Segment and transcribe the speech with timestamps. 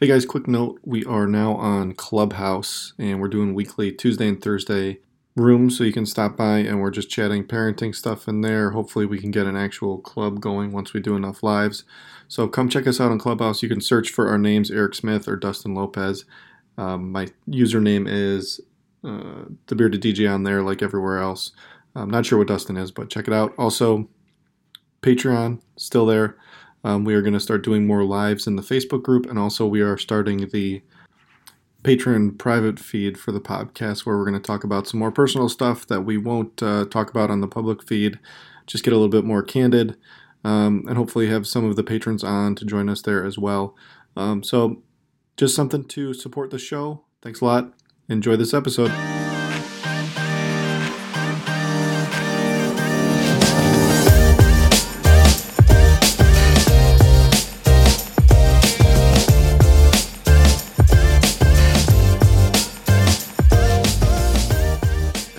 [0.00, 4.40] Hey guys, quick note we are now on Clubhouse and we're doing weekly Tuesday and
[4.40, 5.00] Thursday
[5.34, 8.70] rooms so you can stop by and we're just chatting parenting stuff in there.
[8.70, 11.82] Hopefully, we can get an actual club going once we do enough lives.
[12.28, 13.60] So come check us out on Clubhouse.
[13.60, 16.24] You can search for our names, Eric Smith or Dustin Lopez.
[16.76, 18.60] Um, my username is
[19.02, 21.50] uh, the Bearded DJ on there, like everywhere else.
[21.96, 23.52] I'm not sure what Dustin is, but check it out.
[23.58, 24.08] Also,
[25.02, 26.36] Patreon still there.
[26.88, 29.66] Um, we are going to start doing more lives in the Facebook group, and also
[29.66, 30.80] we are starting the
[31.84, 35.50] Patreon private feed for the podcast where we're going to talk about some more personal
[35.50, 38.18] stuff that we won't uh, talk about on the public feed.
[38.66, 39.98] Just get a little bit more candid,
[40.44, 43.76] um, and hopefully have some of the patrons on to join us there as well.
[44.16, 44.82] Um, so,
[45.36, 47.04] just something to support the show.
[47.20, 47.74] Thanks a lot.
[48.08, 49.17] Enjoy this episode.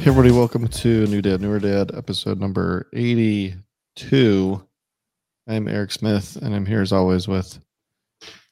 [0.10, 4.64] Everybody, welcome to New Dad, Newer Dad, episode number 82.
[5.48, 7.60] I'm Eric Smith, and I'm here as always with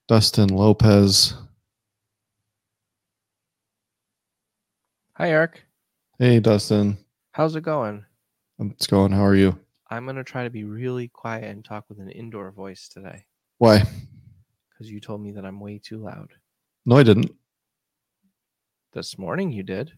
[0.07, 1.33] Dustin Lopez.
[5.13, 5.63] Hi, Eric.
[6.19, 6.95] Hey Dustin,
[7.31, 8.05] How's it going?
[8.59, 9.11] it's going.
[9.11, 9.57] How are you?
[9.89, 13.25] I'm going to try to be really quiet and talk with an indoor voice today
[13.57, 13.79] Why?
[14.69, 16.33] because you told me that I'm way too loud.
[16.85, 17.31] No, I didn't.
[18.93, 19.93] This morning you did.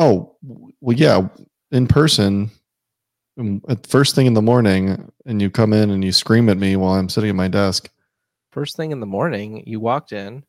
[0.00, 1.28] Oh, well, yeah,
[1.70, 2.50] in person.
[3.38, 6.56] um, At first thing in the morning, and you come in and you scream at
[6.56, 7.90] me while I'm sitting at my desk.
[8.50, 10.42] First thing in the morning, you walked in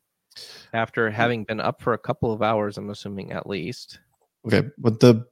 [0.72, 4.00] after having been up for a couple of hours, I'm assuming at least.
[4.46, 5.26] Okay, but the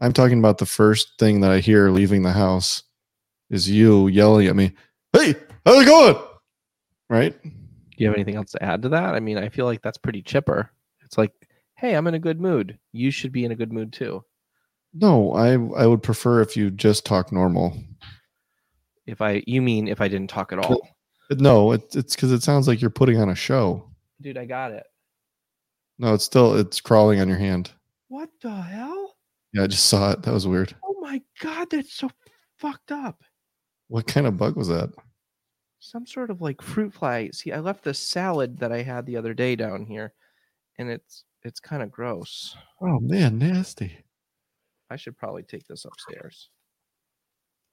[0.00, 2.82] I'm talking about the first thing that I hear leaving the house
[3.48, 4.72] is you yelling at me,
[5.12, 6.16] "Hey, how's it going?"
[7.08, 7.40] Right?
[7.42, 7.50] Do
[7.98, 9.14] you have anything else to add to that?
[9.14, 10.70] I mean, I feel like that's pretty chipper.
[11.04, 11.30] It's like,
[11.84, 12.78] hey, I'm in a good mood.
[12.92, 14.24] You should be in a good mood too.
[14.94, 17.76] No, I I would prefer if you just talk normal.
[19.06, 20.80] If I, you mean if I didn't talk at all?
[21.30, 23.90] No, it, it's because it sounds like you're putting on a show.
[24.20, 24.84] Dude, I got it.
[25.98, 27.70] No, it's still it's crawling on your hand.
[28.08, 29.14] What the hell?
[29.52, 30.22] Yeah, I just saw it.
[30.22, 30.74] That was weird.
[30.84, 32.10] Oh my God, that's so
[32.58, 33.22] fucked up.
[33.88, 34.90] What kind of bug was that?
[35.80, 37.28] some sort of like fruit fly.
[37.30, 40.14] See, I left the salad that I had the other day down here,
[40.78, 42.56] and it's it's kind of gross.
[42.80, 43.98] Oh man, nasty.
[44.90, 46.50] I should probably take this upstairs.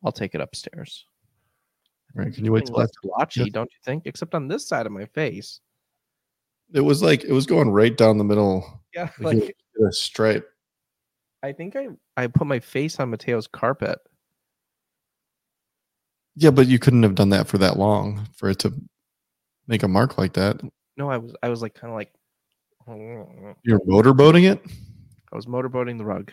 [0.04, 1.06] I'll take it upstairs.
[2.14, 2.34] Right?
[2.34, 3.08] Can you wait till less that?
[3.08, 3.50] blotchy, yes.
[3.52, 4.04] don't you think?
[4.06, 5.62] Except on this side of my face.
[6.74, 8.82] It was like it was going right down the middle.
[8.94, 9.56] Yeah, Like, like
[9.88, 10.48] a stripe.
[11.44, 14.00] I think I I put my face on Mateo's carpet.
[16.36, 18.74] Yeah, but you couldn't have done that for that long for it to
[19.68, 20.62] make a mark like that.
[20.98, 22.14] No, I was I was like kind of like
[22.88, 24.62] You're motorboating it.
[25.32, 26.32] I was motorboating the rug.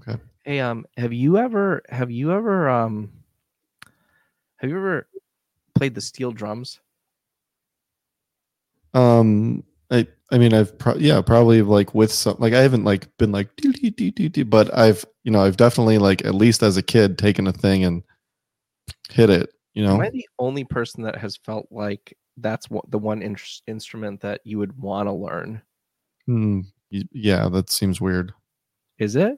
[0.00, 0.20] Okay.
[0.44, 3.10] Hey, um, have you ever have you ever um
[4.56, 5.08] have you ever
[5.74, 6.80] played the steel drums?
[8.94, 13.16] Um, I I mean I've pro- yeah probably like with some like I haven't like
[13.18, 16.62] been like doo, doo, doo, doo, but I've you know I've definitely like at least
[16.62, 18.02] as a kid taken a thing and
[19.10, 19.50] hit it.
[19.74, 19.94] You know.
[19.94, 23.36] Am I the only person that has felt like that's what the one in-
[23.66, 25.62] instrument that you would want to learn?
[26.26, 28.32] Hmm, yeah, that seems weird.
[28.98, 29.36] Is it?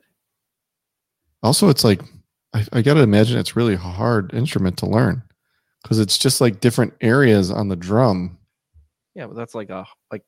[1.42, 2.02] Also, it's like
[2.54, 5.22] I, I got to imagine it's really hard instrument to learn
[5.82, 8.38] because it's just like different areas on the drum.
[9.14, 10.24] Yeah, but that's like a like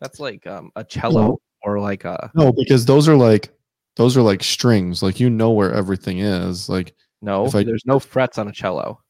[0.00, 3.50] that's like um a cello or like a No, because those are like
[3.96, 5.02] those are like strings.
[5.02, 6.68] Like you know where everything is.
[6.68, 7.46] Like no.
[7.46, 9.00] If I- there's no frets on a cello.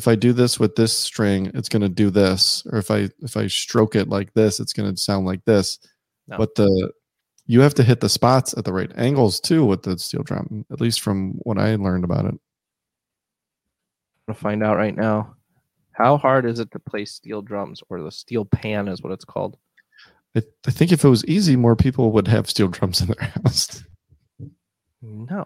[0.00, 3.10] If I do this with this string, it's going to do this, or if I
[3.20, 5.78] if I stroke it like this, it's going to sound like this.
[6.26, 6.38] No.
[6.38, 6.90] But the
[7.44, 10.64] you have to hit the spots at the right angles too with the steel drum.
[10.72, 12.32] At least from what I learned about it.
[12.32, 12.40] I'm
[14.28, 15.34] gonna find out right now.
[15.92, 19.26] How hard is it to play steel drums or the steel pan is what it's
[19.26, 19.58] called?
[20.34, 23.28] I, I think if it was easy, more people would have steel drums in their
[23.44, 23.84] house.
[25.02, 25.44] No.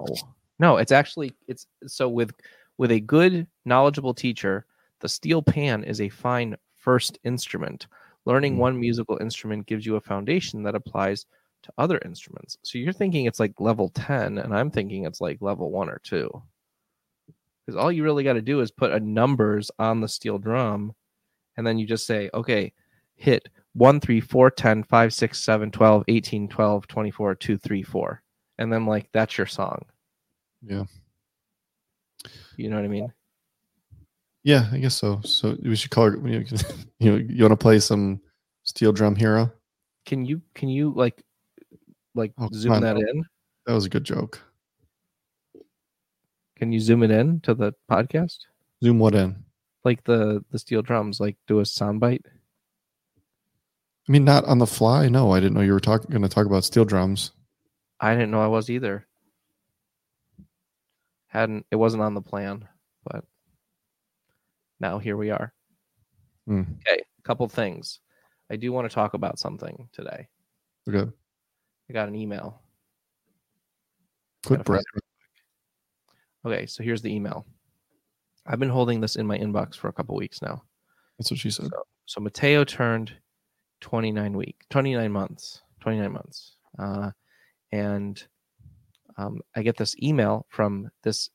[0.60, 2.30] No, it's actually it's so with
[2.78, 4.66] with a good knowledgeable teacher,
[5.00, 7.86] the steel pan is a fine first instrument.
[8.26, 8.58] Learning Mm.
[8.58, 11.26] one musical instrument gives you a foundation that applies
[11.62, 12.58] to other instruments.
[12.62, 16.00] So you're thinking it's like level 10 and I'm thinking it's like level 1 or
[16.04, 16.30] 2.
[17.66, 20.94] Cuz all you really got to do is put a numbers on the steel drum
[21.56, 22.72] and then you just say, "Okay,
[23.14, 28.22] hit 1 3 4 10 5 6 7 12 18 12 24 2 3 4."
[28.58, 29.84] And then like that's your song.
[30.62, 30.84] Yeah.
[32.56, 33.12] You know what I mean?
[34.42, 35.20] Yeah, I guess so.
[35.24, 36.16] So we should color.
[36.26, 36.44] You
[36.98, 38.20] you, you want to play some
[38.62, 39.50] Steel Drum Hero?
[40.06, 41.22] Can you can you like
[42.14, 43.24] like Oh, zoom that in?
[43.66, 44.40] That was a good joke.
[46.56, 48.38] Can you zoom it in to the podcast?
[48.82, 49.44] Zoom what in?
[49.82, 52.24] Like the the steel drums, like do a soundbite.
[54.06, 55.08] I mean, not on the fly.
[55.08, 57.32] No, I didn't know you were talking going to talk about steel drums.
[58.00, 59.06] I didn't know I was either.
[61.34, 62.66] Hadn't it wasn't on the plan,
[63.04, 63.24] but
[64.78, 65.52] now here we are.
[66.46, 66.62] Hmm.
[66.86, 67.98] Okay, a couple things.
[68.50, 70.28] I do want to talk about something today.
[70.88, 71.10] Okay,
[71.90, 72.62] I got an email.
[74.46, 74.84] quick breath.
[76.46, 77.46] Okay, so here's the email.
[78.46, 80.62] I've been holding this in my inbox for a couple weeks now.
[81.18, 81.66] That's what she said.
[81.66, 83.12] So, so Mateo turned
[83.80, 86.56] 29 week, 29 months, 29 months.
[86.78, 87.10] Uh,
[87.72, 88.22] and
[89.16, 91.30] um, I get this email from this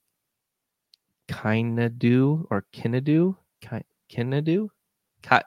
[1.29, 4.69] Kinadu or Kinedu, Ki- Kinedu,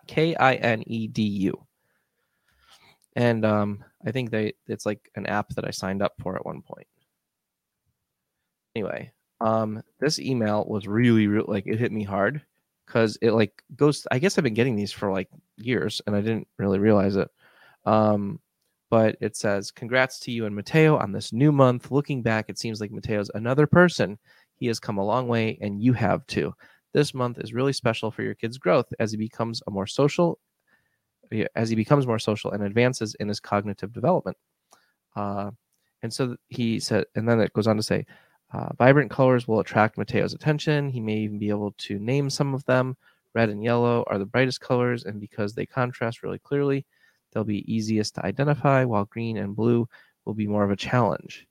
[0.06, 1.66] K I N E D U.
[3.14, 6.46] And um, I think they it's like an app that I signed up for at
[6.46, 6.86] one point.
[8.74, 12.40] Anyway, um, this email was really, really like it hit me hard
[12.86, 14.06] because it like goes.
[14.10, 17.28] I guess I've been getting these for like years and I didn't really realize it.
[17.84, 18.40] Um,
[18.92, 21.90] but it says, "Congrats to you and Mateo on this new month.
[21.90, 24.18] Looking back, it seems like Mateo's another person.
[24.56, 26.52] He has come a long way, and you have too.
[26.92, 30.38] This month is really special for your kid's growth as he becomes a more social,
[31.56, 34.36] as he becomes more social and advances in his cognitive development."
[35.16, 35.52] Uh,
[36.02, 38.04] and so he said, and then it goes on to say,
[38.52, 40.90] uh, vibrant colors will attract Mateo's attention.
[40.90, 42.98] He may even be able to name some of them.
[43.34, 46.84] Red and yellow are the brightest colors, and because they contrast really clearly,
[47.32, 49.88] they'll be easiest to identify, while green and blue
[50.24, 51.46] will be more of a challenge.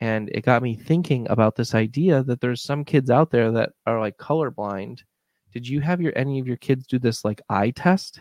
[0.00, 3.72] And it got me thinking about this idea that there's some kids out there that
[3.86, 5.00] are like colorblind.
[5.52, 8.20] Did you have your any of your kids do this like eye test?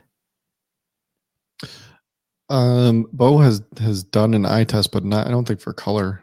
[2.47, 5.27] Um, Bo has has done an eye test, but not.
[5.27, 6.21] I don't think for color.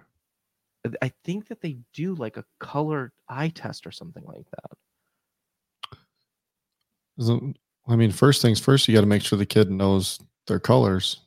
[1.00, 4.70] I think that they do like a color eye test or something like that.
[7.86, 11.20] I mean, first things first, you got to make sure the kid knows their colors.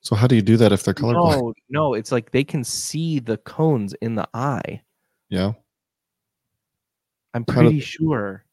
[0.00, 1.40] So how do you do that if they're colorblind?
[1.40, 4.82] No, no, it's like they can see the cones in the eye.
[5.28, 5.52] Yeah.
[7.34, 8.44] I'm pretty sure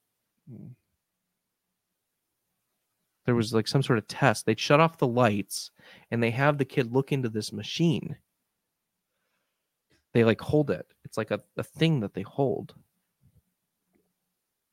[3.25, 4.45] there was like some sort of test.
[4.45, 5.71] They'd shut off the lights
[6.11, 8.17] and they have the kid look into this machine.
[10.13, 10.85] They like hold it.
[11.03, 12.73] It's like a, a thing that they hold.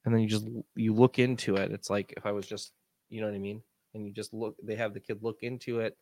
[0.05, 1.71] And then you just you look into it.
[1.73, 2.73] It's like if I was just
[3.09, 3.63] you know what I mean?
[3.95, 5.97] And you just look they have the kid look into it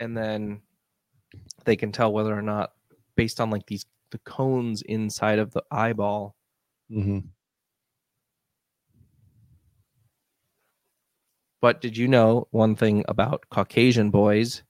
[0.00, 0.62] and then
[1.64, 2.72] they can tell whether or not
[3.16, 6.34] based on like these the cones inside of the eyeball
[6.90, 7.18] hmm
[11.60, 14.62] But did you know one thing about Caucasian boys,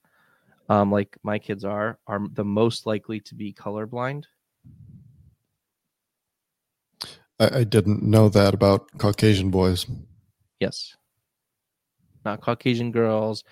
[0.69, 4.23] um, like my kids are, are the most likely to be colorblind?
[7.39, 9.85] I, I didn't know that about Caucasian boys.
[10.59, 10.95] Yes.
[12.29, 13.43] Not Caucasian girls,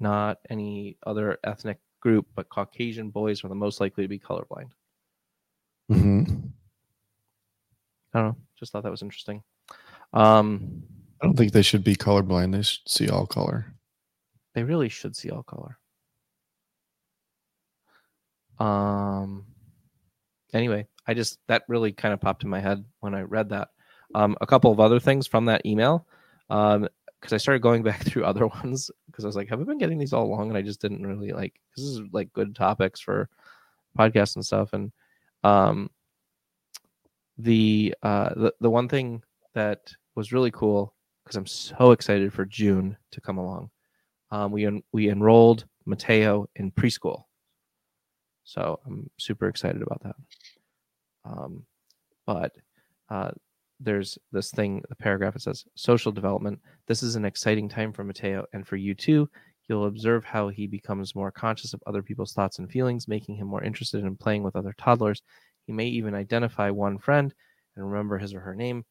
[0.00, 4.70] not any other ethnic group, but Caucasian boys are the most likely to be colorblind.
[5.90, 6.22] hmm
[8.14, 8.36] I don't know.
[8.58, 9.42] Just thought that was interesting.
[10.14, 10.82] Um,
[11.20, 12.52] I don't think they should be colorblind.
[12.52, 13.74] They should see all color.
[14.54, 15.78] they really should see all color.
[18.58, 19.44] Um.
[20.54, 23.68] Anyway, I just that really kind of popped in my head when I read that.
[24.14, 26.06] Um, a couple of other things from that email,
[26.48, 26.88] um,
[27.24, 29.78] because I started going back through other ones because I was like, have I been
[29.78, 30.48] getting these all along?
[30.50, 31.54] And I just didn't really like.
[31.74, 33.30] This is like good topics for
[33.98, 34.74] podcasts and stuff.
[34.74, 34.92] And
[35.42, 35.90] um,
[37.38, 39.22] the uh, the the one thing
[39.54, 43.70] that was really cool because I'm so excited for June to come along.
[44.30, 47.24] Um, we en- we enrolled Mateo in preschool,
[48.44, 50.16] so I'm super excited about that.
[51.24, 51.64] Um,
[52.26, 52.54] but
[53.08, 53.30] uh,
[53.80, 56.60] there's this thing, the paragraph it says social development.
[56.86, 59.28] This is an exciting time for Mateo and for you too.
[59.68, 63.46] You'll observe how he becomes more conscious of other people's thoughts and feelings, making him
[63.46, 65.22] more interested in playing with other toddlers.
[65.66, 67.34] He may even identify one friend
[67.76, 68.84] and remember his or her name.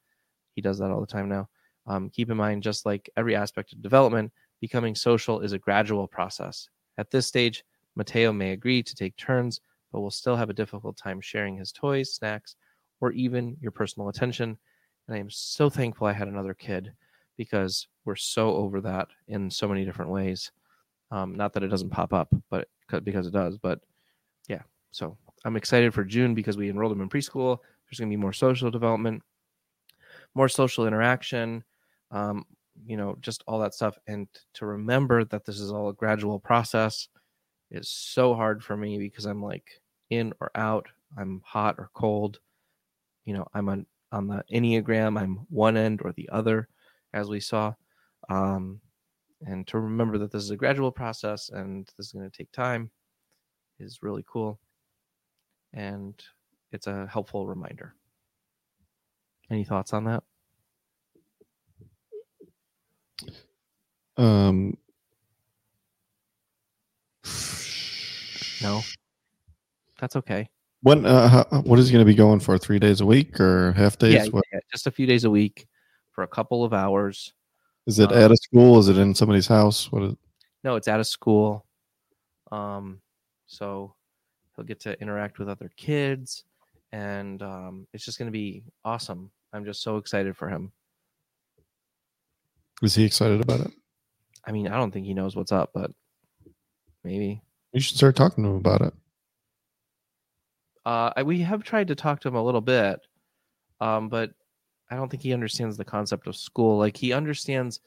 [0.55, 1.47] He does that all the time now.
[1.85, 6.07] Um, keep in mind, just like every aspect of development, becoming social is a gradual
[6.07, 6.67] process.
[6.97, 7.63] At this stage,
[7.95, 9.59] Mateo may agree to take turns,
[9.91, 12.55] but will still have a difficult time sharing his toys, snacks,
[13.01, 14.57] or even your personal attention.
[15.13, 16.91] And I am so thankful I had another kid
[17.37, 20.51] because we're so over that in so many different ways.
[21.11, 22.67] Um, not that it doesn't pop up, but
[23.03, 23.59] because it does.
[23.59, 23.79] But
[24.47, 25.15] yeah, so
[25.45, 27.59] I'm excited for June because we enrolled him in preschool.
[27.85, 29.21] There's going to be more social development,
[30.33, 31.63] more social interaction,
[32.09, 32.43] um,
[32.83, 33.95] you know, just all that stuff.
[34.07, 37.07] And to remember that this is all a gradual process
[37.69, 39.79] is so hard for me because I'm like
[40.09, 42.39] in or out, I'm hot or cold.
[43.25, 46.69] You know, I'm on on the enneagram, I'm one end or the other,
[47.13, 47.73] as we saw.
[48.29, 48.79] Um,
[49.41, 52.51] and to remember that this is a gradual process and this is going to take
[52.51, 52.91] time
[53.79, 54.59] is really cool.
[55.73, 56.13] And
[56.71, 57.95] it's a helpful reminder.
[59.49, 60.23] Any thoughts on that?
[64.15, 64.77] Um,
[68.61, 68.81] no?
[69.99, 70.49] That's okay
[70.83, 72.57] when uh, how, what is he going to be going for?
[72.57, 74.13] Three days a week or half days?
[74.13, 75.65] yeah, What, yeah, just a few days a week
[76.11, 77.33] for a couple of hours
[77.87, 78.79] is it uh, at a school?
[78.79, 79.91] Is it in somebody's house?
[79.91, 80.13] What is?
[80.63, 81.65] no it's at a school
[82.51, 83.01] um
[83.47, 83.93] so
[84.55, 86.45] he'll get to interact with other kids
[86.93, 90.71] and um it's just going to be awesome i'm just so excited for him
[92.81, 93.71] Is he excited about it?
[94.45, 95.91] i mean i don't think he knows what's up but
[97.03, 97.41] maybe
[97.73, 98.93] You should start talking to him about it.
[100.85, 102.99] Uh I, we have tried to talk to him a little bit
[103.81, 104.31] um but
[104.89, 106.77] i don't think he understands the concept of school.
[106.77, 107.79] Like he understands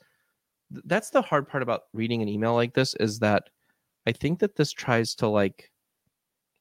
[0.73, 3.50] th- that's the hard part about reading an email like this is that
[4.07, 5.71] i think that this tries to like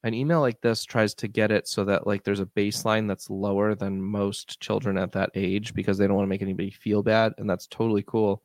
[0.05, 3.31] an email like this tries to get it so that like there's a baseline that's
[3.31, 7.01] lower than most children at that age because they don't want to make anybody feel
[7.01, 8.43] bad and that's totally cool.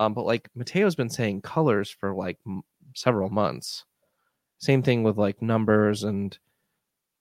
[0.00, 3.84] Um but like mateo's been saying colors for like m- several months.
[4.58, 6.36] Same thing with like numbers and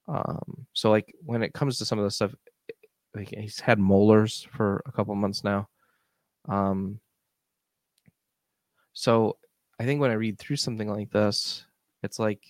[0.07, 2.35] um so like when it comes to some of the stuff
[3.15, 5.67] like he's had molars for a couple months now.
[6.49, 6.99] Um
[8.93, 9.37] so
[9.79, 11.65] i think when i read through something like this
[12.03, 12.43] it's like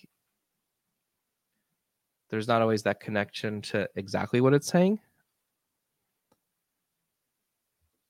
[2.30, 5.00] there's not always that connection to exactly what it's saying.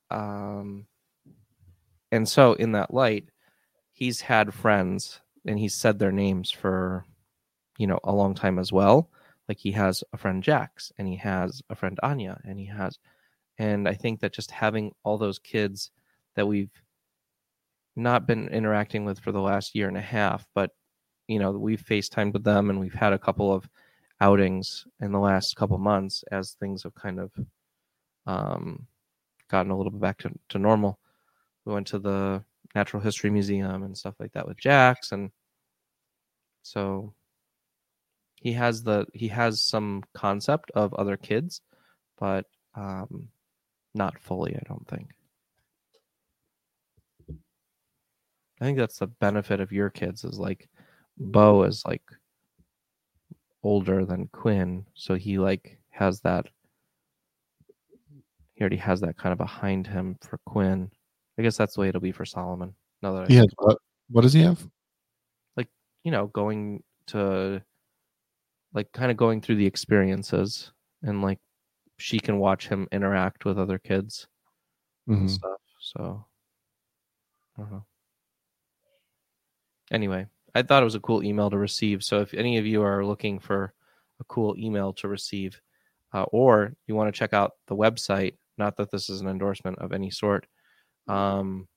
[0.09, 0.87] Um
[2.11, 3.25] and so in that light
[3.91, 7.05] he's had friends and he's said their names for
[7.77, 9.09] you know a long time as well
[9.47, 12.97] like he has a friend jax and he has a friend anya and he has
[13.57, 15.91] and i think that just having all those kids
[16.35, 16.81] that we've
[17.95, 20.71] not been interacting with for the last year and a half but
[21.27, 23.69] you know we've facetimed with them and we've had a couple of
[24.21, 27.31] outings in the last couple months as things have kind of
[28.25, 28.87] um,
[29.49, 30.97] gotten a little bit back to, to normal.
[31.65, 35.31] We went to the natural history museum and stuff like that with jax and
[36.61, 37.13] so
[38.43, 41.61] he has the he has some concept of other kids
[42.19, 42.45] but
[42.75, 43.27] um
[43.95, 45.09] not fully i don't think
[47.29, 50.69] i think that's the benefit of your kids is like
[51.17, 52.03] bo is like
[53.63, 56.45] older than quinn so he like has that
[58.53, 60.91] he already has that kind of behind him for quinn
[61.39, 63.77] i guess that's the way it'll be for solomon now that I has what?
[64.09, 64.65] What does he have?
[65.57, 65.67] Like
[66.03, 67.61] you know, going to
[68.73, 70.71] like kind of going through the experiences
[71.03, 71.39] and like
[71.97, 74.27] she can watch him interact with other kids
[75.07, 75.29] and Mhm.
[75.29, 75.61] stuff.
[75.79, 76.25] So
[77.57, 77.85] I don't know.
[79.91, 82.03] Anyway, I thought it was a cool email to receive.
[82.03, 83.73] So if any of you are looking for
[84.19, 85.61] a cool email to receive,
[86.13, 89.77] uh, or you want to check out the website, not that this is an endorsement
[89.79, 90.47] of any sort,
[91.07, 91.67] um,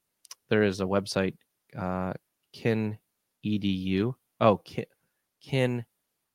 [0.48, 1.36] there is a website,
[1.76, 2.12] uh,
[2.52, 2.98] kin
[3.44, 4.14] edu.
[4.40, 4.84] Oh, kin,
[5.42, 5.84] kin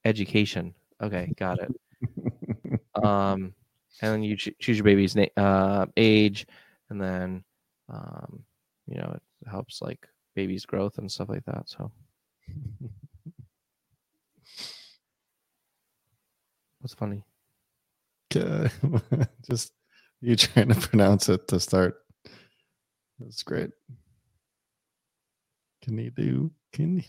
[0.06, 0.74] education.
[1.02, 2.82] Okay, got it.
[3.04, 3.54] um,
[4.02, 6.48] and then you ch- choose your baby's na- uh, age,
[6.90, 7.44] and then
[7.90, 8.44] um,
[8.88, 11.70] you know it helps like baby's growth and stuff like that.
[11.70, 11.92] So
[16.80, 17.24] what's funny?
[19.50, 19.74] Just
[20.22, 21.96] you trying to pronounce it to start.
[23.20, 23.72] That's great.
[25.82, 26.52] Can you do?
[26.72, 27.04] Can you?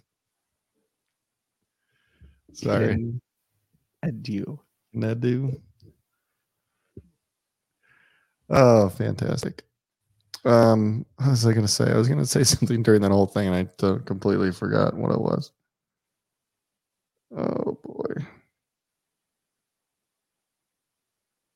[2.53, 2.89] Sorry.
[2.89, 3.21] Kin
[4.05, 4.59] edu.
[4.93, 5.61] Can I do?
[8.51, 9.65] Oh, fantastic.
[10.45, 11.91] Um, what was I going to say?
[11.91, 14.95] I was going to say something during that whole thing, and I t- completely forgot
[14.95, 15.53] what it was.
[17.35, 18.27] Oh boy.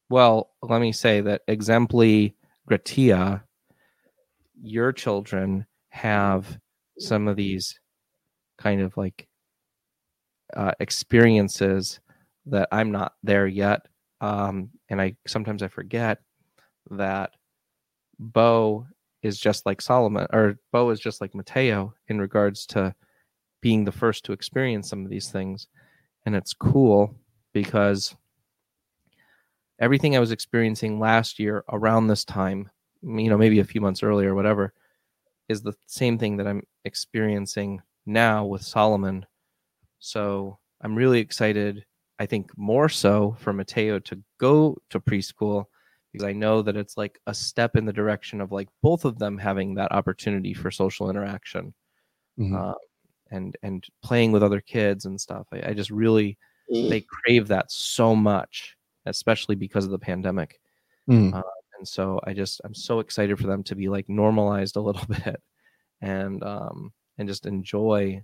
[0.09, 2.35] Well, let me say that exempli
[2.67, 3.45] gratia,
[4.63, 6.59] your children have
[6.99, 7.79] some of these
[8.57, 9.29] kind of like
[10.55, 12.01] uh, experiences
[12.47, 13.87] that I'm not there yet.
[14.21, 16.19] Um, and I sometimes I forget
[16.91, 17.33] that
[18.19, 18.87] Bo
[19.23, 22.95] is just like Solomon, or Bo is just like Mateo in regards to
[23.61, 25.67] being the first to experience some of these things.
[26.25, 27.15] And it's cool
[27.53, 28.15] because
[29.79, 32.71] everything I was experiencing last year around this time,
[33.03, 34.73] you know, maybe a few months earlier, whatever,
[35.49, 39.27] is the same thing that I'm experiencing now with Solomon.
[39.99, 41.85] So I'm really excited.
[42.19, 45.65] I think more so for Mateo to go to preschool
[46.13, 49.19] because I know that it's like a step in the direction of like both of
[49.19, 51.75] them having that opportunity for social interaction
[52.39, 52.55] Mhm.
[52.55, 52.75] uh,
[53.31, 55.47] and and playing with other kids and stuff.
[55.53, 56.39] I, I just really
[56.91, 58.77] they crave that so much,
[59.07, 60.59] especially because of the pandemic.
[61.09, 61.35] Mhm.
[61.35, 61.43] Uh,
[61.79, 65.07] and so I just I'm so excited for them to be like normalized a little
[65.35, 65.43] bit
[66.01, 68.23] and um and just enjoy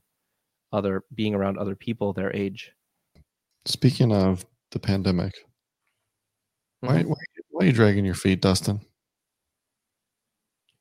[0.72, 2.72] other being around other people their age.
[3.64, 5.34] Speaking of the pandemic,
[6.80, 7.06] why, Mhm.
[7.06, 7.16] why,
[7.50, 8.80] why are you dragging your feet, Dustin?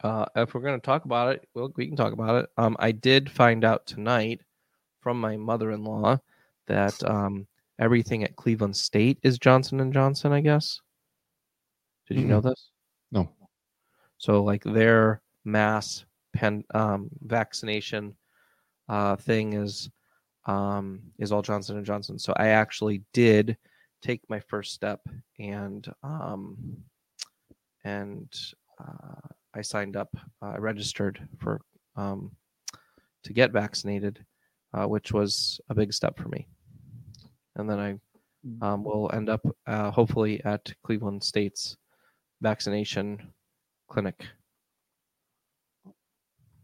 [0.03, 2.49] Uh, if we're going to talk about it, well, we can talk about it.
[2.57, 4.41] Um, I did find out tonight
[4.99, 6.17] from my mother-in-law
[6.67, 10.31] that um, everything at Cleveland State is Johnson and Johnson.
[10.31, 10.81] I guess.
[12.07, 12.71] Did you know this?
[13.11, 13.29] No.
[14.17, 18.15] So, like their mass pen um, vaccination
[18.91, 19.89] uh, thing is
[20.45, 22.19] um, is all Johnson and Johnson.
[22.19, 23.57] So, I actually did
[24.01, 24.99] take my first step
[25.39, 26.57] and um,
[27.83, 28.27] and
[28.79, 30.09] uh, I signed up.
[30.41, 31.61] Uh, I registered for
[31.95, 32.31] um,
[33.23, 34.23] to get vaccinated,
[34.73, 36.47] uh, which was a big step for me.
[37.55, 37.95] And then I
[38.61, 41.77] um, will end up uh, hopefully at Cleveland State's
[42.41, 43.31] vaccination
[43.89, 44.25] clinic.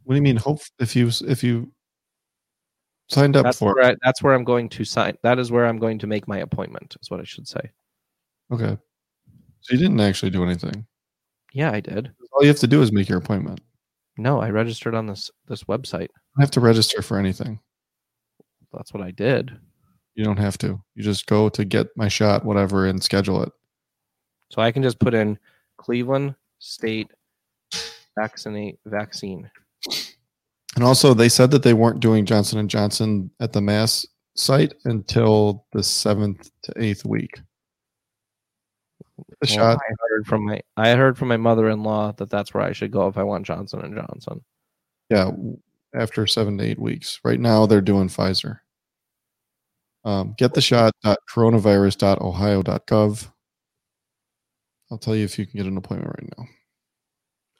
[0.03, 0.37] What do you mean?
[0.37, 1.71] Hope if you if you
[3.09, 5.17] signed up That's for where I, that's where I'm going to sign.
[5.23, 6.95] That is where I'm going to make my appointment.
[7.01, 7.71] Is what I should say.
[8.51, 8.77] okay,
[9.61, 10.85] so you didn't actually do anything.
[11.53, 12.11] Yeah, I did.
[12.33, 13.61] All you have to do is make your appointment.
[14.17, 16.09] No, I registered on this this website.
[16.37, 17.59] I have to register for anything.
[18.73, 19.57] That's what I did.
[20.15, 20.81] You don't have to.
[20.95, 23.51] You just go to get my shot, whatever, and schedule it.
[24.51, 25.37] So I can just put in
[25.77, 27.11] Cleveland State
[28.17, 29.49] vaccinate vaccine.
[30.77, 34.75] And also, they said that they weren't doing Johnson and Johnson at the mass site
[34.85, 37.41] until the seventh to eighth week.
[39.17, 39.79] The Well, shot.
[39.79, 43.07] I heard from my I heard from my mother-in-law that that's where I should go
[43.07, 44.43] if I want Johnson and Johnson.
[45.09, 45.31] Yeah,
[45.95, 47.19] after seven to eight weeks.
[47.23, 48.59] Right now, they're doing Pfizer.
[50.05, 50.93] Um, get the shot.
[51.03, 53.31] Coronavirus.ohio.gov.
[54.91, 56.45] I'll tell you if you can get an appointment right now.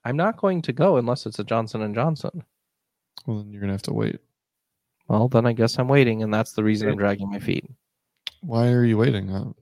[0.06, 2.44] I'm not going to go unless it's a Johnson and Johnson.
[3.26, 4.20] Well, then you're gonna have to wait.
[5.08, 7.66] Well, then I guess I'm waiting, and that's the reason I'm dragging my feet
[8.42, 9.56] Why are you waiting?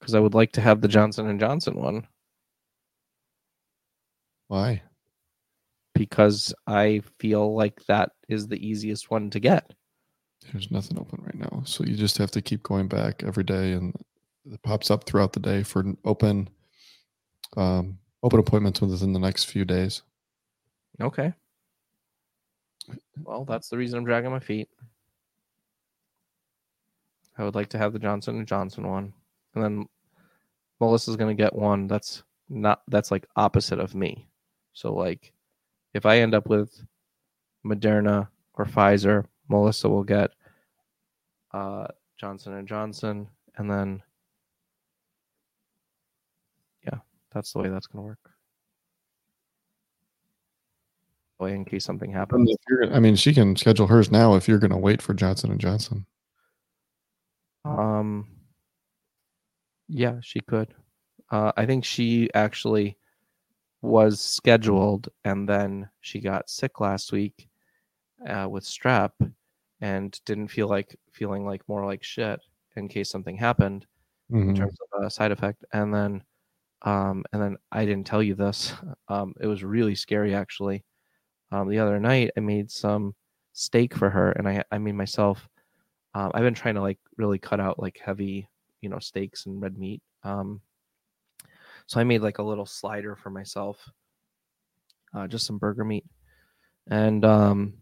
[0.00, 2.06] Because I would like to have the Johnson and Johnson one
[4.48, 4.82] why?
[5.94, 9.72] because I feel like that is the easiest one to get.
[10.52, 13.72] There's nothing open right now, so you just have to keep going back every day,
[13.72, 13.94] and
[14.44, 16.48] it pops up throughout the day for an open,
[17.56, 20.02] um, open appointments within the next few days.
[21.00, 21.32] Okay.
[23.22, 24.68] Well, that's the reason I'm dragging my feet.
[27.38, 29.12] I would like to have the Johnson and Johnson one,
[29.54, 29.88] and then
[30.80, 34.28] Melissa's gonna get one that's not that's like opposite of me.
[34.74, 35.32] So like,
[35.94, 36.84] if I end up with
[37.64, 40.32] Moderna or Pfizer, Melissa will get
[41.52, 41.86] uh,
[42.18, 44.02] Johnson and Johnson, and then
[46.84, 46.98] yeah,
[47.32, 48.31] that's the way that's gonna work.
[51.40, 52.54] Way in case something happens.
[52.92, 55.60] I mean, she can schedule hers now if you're going to wait for Johnson and
[55.60, 56.06] Johnson.
[57.64, 58.26] Um,
[59.88, 60.74] yeah, she could.
[61.30, 62.96] Uh, I think she actually
[63.80, 67.48] was scheduled, and then she got sick last week
[68.28, 69.10] uh, with strep,
[69.80, 72.38] and didn't feel like feeling like more like shit
[72.76, 73.86] in case something happened
[74.30, 74.56] in Mhm.
[74.56, 75.64] terms of a side effect.
[75.72, 76.22] And then,
[76.82, 78.72] um, and then I didn't tell you this.
[79.08, 80.84] Um, it was really scary actually.
[81.52, 83.14] Um, the other night I made some
[83.52, 85.48] steak for her, and I I made myself.
[86.14, 88.48] Um, I've been trying to like really cut out like heavy,
[88.80, 90.02] you know, steaks and red meat.
[90.24, 90.60] Um,
[91.86, 93.78] so I made like a little slider for myself,
[95.14, 96.04] uh, just some burger meat,
[96.88, 97.74] and um,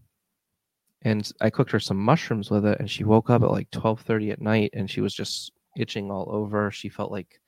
[1.03, 4.01] and I cooked her some mushrooms with it, and she woke up at like twelve
[4.01, 6.71] thirty at night, and she was just itching all over.
[6.73, 7.41] She felt like,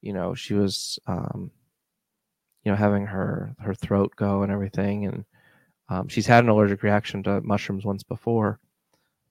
[0.00, 1.50] you know, she was, um,
[2.64, 5.24] you know, having her her throat go and everything, and
[5.88, 8.58] um, she's had an allergic reaction to mushrooms once before.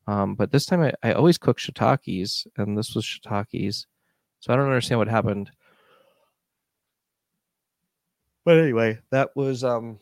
[0.07, 3.85] Um, but this time I, I always cook shiitakes, and this was shiitakes.
[4.39, 5.51] So I don't understand what happened.
[8.45, 9.99] But anyway, that was um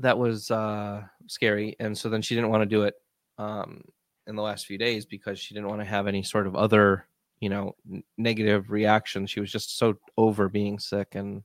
[0.00, 1.74] that was uh scary.
[1.80, 2.94] And so then she didn't want to do it
[3.38, 3.82] um
[4.26, 7.06] in the last few days because she didn't want to have any sort of other
[7.40, 9.26] you know n- negative reaction.
[9.26, 11.42] She was just so over being sick, and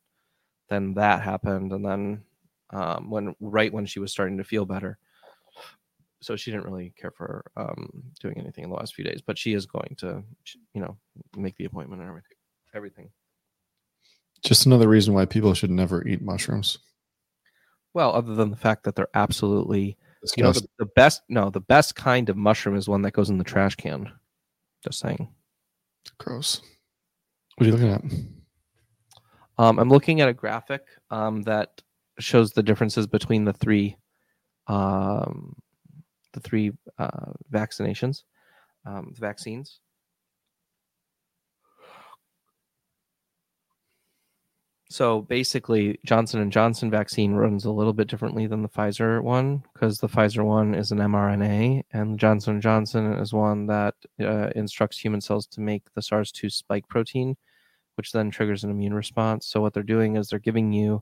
[0.70, 2.24] then that happened, and then
[2.74, 4.98] um, when right when she was starting to feel better.
[6.22, 9.38] So she didn't really care for um, doing anything in the last few days, but
[9.38, 10.24] she is going to,
[10.74, 10.98] you know,
[11.36, 12.38] make the appointment and everything.
[12.74, 13.10] Everything.
[14.42, 16.80] Just another reason why people should never eat mushrooms.
[17.94, 19.98] Well, other than the fact that they're absolutely,
[20.36, 21.22] you know, the, the best.
[21.30, 24.12] No, the best kind of mushroom is one that goes in the trash can.
[24.84, 25.30] Just saying.
[26.18, 26.62] Gross.
[27.56, 28.04] What are you looking at?
[29.58, 30.82] Um, I'm looking at a graphic
[31.12, 31.82] um, that
[32.20, 33.98] shows the differences between the three,
[34.68, 35.56] um,
[36.34, 38.24] the three uh, vaccinations,
[38.86, 39.80] um, the vaccines.
[44.94, 49.64] So basically, Johnson and Johnson vaccine runs a little bit differently than the Pfizer one
[49.74, 54.50] because the Pfizer one is an mRNA, and Johnson and Johnson is one that uh,
[54.56, 57.36] instructs human cells to make the SARS-2 spike protein,
[57.96, 59.48] which then triggers an immune response.
[59.48, 61.02] So what they're doing is they're giving you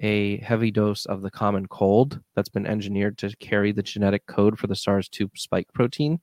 [0.00, 4.58] a heavy dose of the common cold that's been engineered to carry the genetic code
[4.58, 6.20] for the SARS-2 spike protein.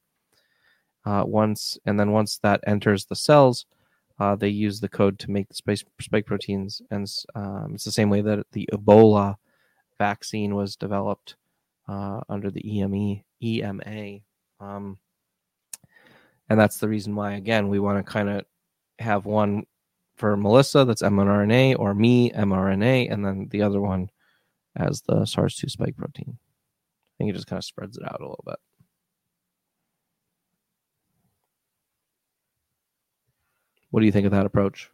[1.05, 3.65] Uh, once and then once that enters the cells,
[4.19, 7.91] uh, they use the code to make the spike, spike proteins, and um, it's the
[7.91, 9.35] same way that the Ebola
[9.97, 11.35] vaccine was developed
[11.87, 14.19] uh, under the EME EMA.
[14.59, 14.97] Um,
[16.49, 18.45] and that's the reason why, again, we want to kind of
[18.99, 19.65] have one
[20.15, 24.09] for Melissa that's mRNA or me mRNA, and then the other one
[24.75, 26.37] as the SARS-2 spike protein.
[26.37, 28.57] I think it just kind of spreads it out a little bit.
[33.91, 34.89] What do you think of that approach?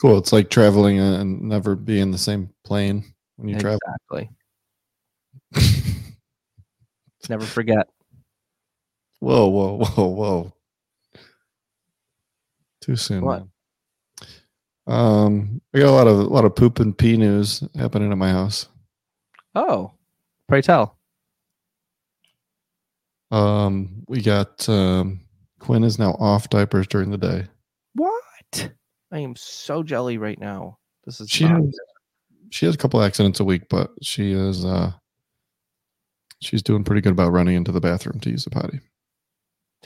[0.00, 0.18] Cool.
[0.18, 3.04] It's like traveling and never be in the same plane
[3.36, 3.78] when you travel.
[4.10, 4.30] Exactly.
[7.28, 7.88] Never forget.
[9.20, 10.52] whoa, whoa, whoa, whoa.
[12.80, 13.24] Too soon.
[13.24, 13.40] What?
[13.40, 13.50] man.
[14.86, 18.18] Um, I got a lot of a lot of poop and pee news happening at
[18.18, 18.68] my house.
[19.54, 19.92] Oh,
[20.48, 20.98] pray tell.
[23.30, 25.20] Um, we got um,
[25.58, 27.46] Quinn is now off diapers during the day.
[27.94, 28.70] What?
[29.10, 30.78] I am so jelly right now.
[31.04, 31.78] This is She not- has,
[32.50, 34.92] she has a couple accidents a week, but she is uh,
[36.40, 38.80] she's doing pretty good about running into the bathroom to use the potty.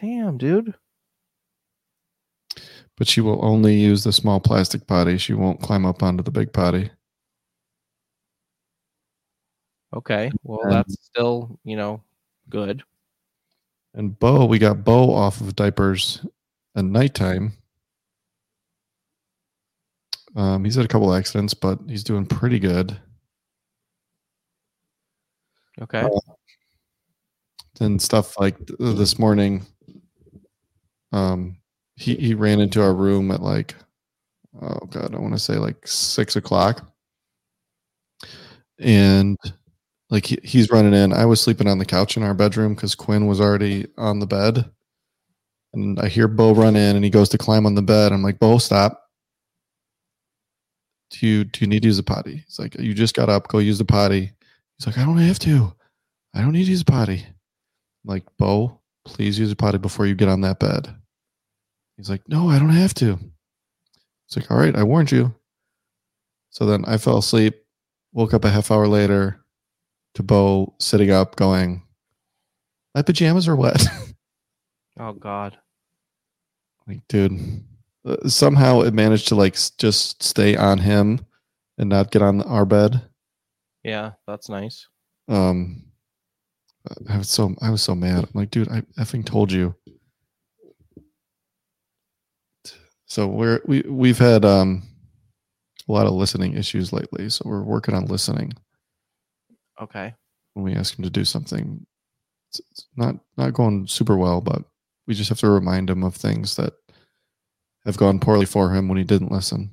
[0.01, 0.75] damn, dude.
[2.99, 5.19] But she will only use the small plastic potty.
[5.19, 6.91] She won't climb up onto the big potty.
[9.95, 12.03] Okay, well And- that's still you know
[12.51, 12.83] good.
[13.95, 16.25] And Bo, we got Bo off of diapers
[16.77, 17.53] at nighttime.
[20.37, 23.01] Um, he's had a couple accidents, but he's doing pretty good.
[25.81, 26.11] Okay, Uh,
[27.81, 29.65] And stuff like th- this morning,
[31.13, 31.58] um,
[31.99, 33.75] he he ran into our room at like,
[34.63, 36.89] oh god, I want to say like six o'clock,
[38.79, 39.37] and
[40.09, 41.13] like he, he's running in.
[41.13, 44.27] I was sleeping on the couch in our bedroom because Quinn was already on the
[44.27, 44.65] bed,
[45.75, 48.13] and I hear Bo run in, and he goes to climb on the bed.
[48.13, 49.03] I'm like, Bo, stop.
[51.11, 52.45] Do you do you need to use the potty?
[52.47, 54.31] He's like, you just got up, go use the potty.
[54.79, 55.75] He's like, I don't have to.
[56.33, 57.25] I don't need to use the potty.
[57.27, 57.35] I'm
[58.05, 60.95] like, Bo, please use the potty before you get on that bed.
[61.99, 63.19] He's like, No, I don't have to.
[64.27, 65.35] It's like, all right, I warned you.
[66.51, 67.57] So then I fell asleep,
[68.13, 69.45] woke up a half hour later
[70.15, 71.83] to Bo sitting up going,
[72.95, 73.85] My pajamas are wet.
[75.01, 75.59] oh god,
[76.87, 77.65] like, dude,
[78.07, 81.21] uh, somehow it managed to like s- just stay on him
[81.77, 83.03] and not get on our bed.
[83.85, 84.87] yeah, that's nice.
[85.29, 85.85] Um,
[87.11, 88.25] I was so I was so mad.
[88.25, 89.75] I'm like, dude, I effing told you.
[93.09, 94.83] So we're we we've had um
[95.89, 97.31] a lot of listening issues lately.
[97.31, 98.53] So we're working on listening
[99.81, 100.15] Okay,
[100.55, 101.87] when we ask him to do something.
[102.51, 104.63] It's, it's not not going super well, but
[105.07, 106.75] we just have to remind him of things that
[107.85, 109.71] have gone poorly for him when he didn't listen.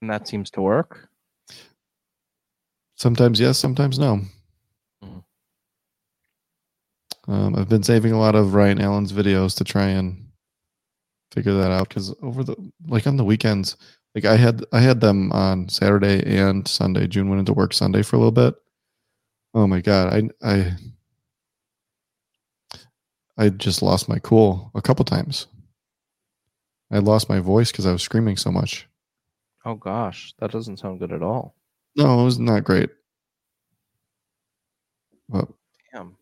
[0.00, 1.08] and that seems to work.
[2.96, 4.22] Sometimes yes, sometimes no.
[5.04, 5.24] Mhm.
[7.28, 10.25] Um, I've been saving a lot of Ryan Allen's videos to try and
[11.36, 12.56] figure that out because over the
[12.88, 13.76] like on the weekends,
[14.14, 17.06] like I had I had them on Saturday and Sunday.
[17.06, 18.54] June went into work Sunday for a little bit.
[19.52, 20.72] Oh my god, I I
[23.36, 25.46] I just lost my cool a couple times.
[26.90, 28.88] I lost my voice because I was screaming so much.
[29.66, 31.54] Oh gosh, that doesn't sound good at all.
[31.96, 32.88] No, it was not great.
[35.28, 35.48] But
[35.92, 36.16] Damn.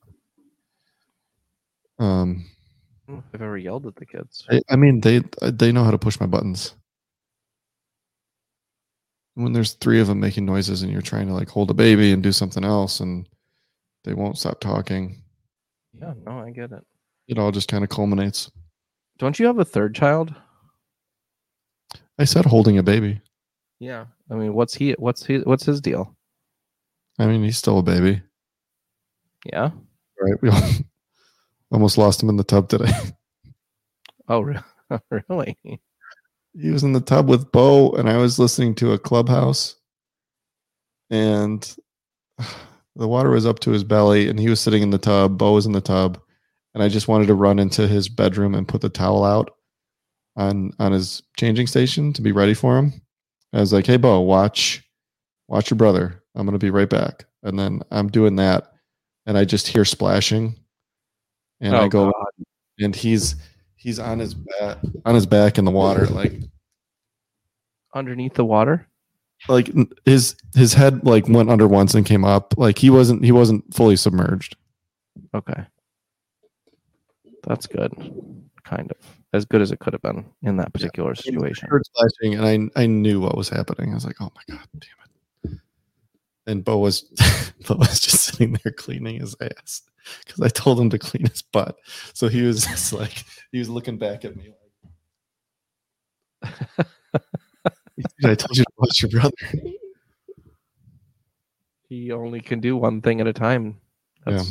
[2.01, 2.54] um don't know if
[3.09, 3.19] Hmm.
[3.35, 4.47] I've ever yelled at the kids.
[4.51, 6.75] I, I mean, they uh, they know how to push my buttons.
[9.35, 12.13] When there's three of them making noises and you're trying to like hold a baby
[12.13, 13.29] and do something else, and
[14.05, 15.23] they won't stop talking,
[16.01, 16.85] Yeah, no, I get it.
[17.29, 18.51] it all just kind of culminates.
[19.19, 20.35] Don't you have a third child?
[22.19, 23.21] I said holding a baby.
[23.81, 24.07] Yeah.
[24.31, 24.93] I mean, what's he?
[24.93, 25.39] What's he?
[25.39, 26.17] What's his deal?
[27.19, 28.23] I mean, he's still a baby,
[29.53, 29.71] Yeah.
[30.21, 30.35] right?
[30.43, 30.71] We all-
[31.75, 32.93] almost lost him in the tub today.
[34.27, 34.55] Oh,
[34.91, 35.59] oh, really?
[35.63, 39.77] he was in the tub with Bo, and I was listening to a clubhouse,
[41.11, 41.61] and
[42.97, 45.37] the water was up to his belly, and he was sitting in the tub.
[45.37, 46.19] Bo was in the tub,
[46.73, 49.51] and I just wanted to run into his bedroom and put the towel out
[50.37, 52.95] on on his changing station to be ready for him.
[53.53, 54.83] I was like, "Hey, Bo, watch,
[55.49, 56.23] watch your brother.
[56.35, 58.73] I'm gonna be right back." And then I'm doing that,
[59.27, 60.57] and I just hear splashing,
[61.65, 62.45] and I Oh, go, God.
[62.79, 63.35] and he's
[63.77, 66.33] he's on his back on his back in the water, like
[67.95, 68.87] underneath the water.
[69.49, 69.71] like
[70.05, 73.63] his his head like went under once and came up like he wasn't he wasn't
[73.75, 74.57] fully submerged
[75.35, 75.65] Okay.
[77.47, 77.93] That's good.
[78.65, 78.97] Kind of
[79.33, 81.69] as good as it could have been in that particular I situation.
[81.69, 84.67] heard splashing and i i knew what was happening i was like oh my god
[84.79, 85.59] damn it
[86.47, 87.03] and bo was
[87.69, 89.83] bo was just sitting there cleaning his ass
[90.25, 91.77] because i told him to clean his butt
[92.13, 94.53] so he was just like he was looking back at me
[96.43, 96.53] like
[98.25, 99.33] i told you to watch your brother
[101.89, 103.79] He only can do one thing at a time.
[104.27, 104.43] Yeah.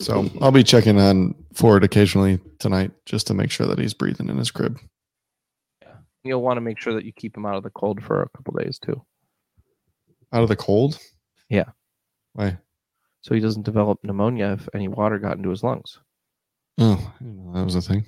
[0.00, 4.28] So i'll be checking on ford occasionally tonight just to make sure that he's breathing
[4.28, 4.78] in his crib
[6.24, 8.28] You'll want to make sure that you keep him out of the cold for a
[8.30, 9.00] couple days too,
[10.32, 10.98] out of the cold
[11.48, 11.70] Yeah.
[12.38, 12.56] Why
[13.20, 15.98] so he doesn't develop pneumonia if any water got into his lungs.
[16.78, 17.12] Oh,
[17.52, 18.06] that was a thing.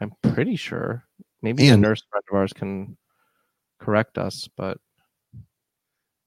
[0.00, 1.04] I'm pretty sure.
[1.42, 2.96] Maybe And- a nurse friend of ours can
[3.78, 4.78] correct us, but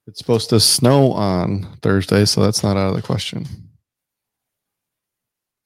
[0.05, 3.45] It's supposed to snow on Thursday, so that's not out of the question.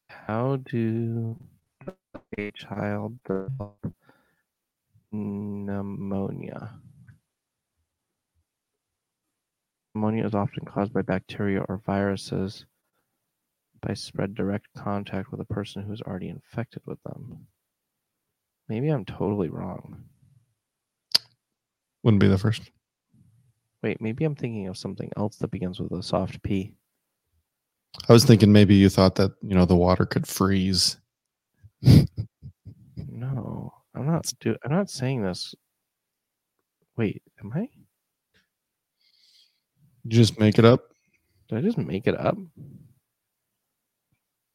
[0.09, 1.37] how do
[2.37, 3.93] a child develop
[5.11, 6.79] pneumonia?
[9.93, 12.65] Pneumonia is often caused by bacteria or viruses
[13.81, 17.47] by spread direct contact with a person who's already infected with them.
[18.69, 20.03] Maybe I'm totally wrong.
[22.03, 22.71] Wouldn't be the first.
[23.83, 26.73] Wait, maybe I'm thinking of something else that begins with a soft P.
[28.07, 30.97] I was thinking maybe you thought that you know the water could freeze.
[33.21, 34.31] No, I'm not.
[34.39, 35.53] Do I'm not saying this.
[36.97, 37.69] Wait, am I?
[40.03, 40.81] You just make it up.
[41.47, 42.37] Did I just make it up?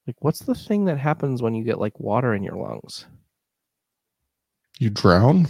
[0.06, 3.06] Like, what's the thing that happens when you get like water in your lungs?
[4.78, 5.48] You drown.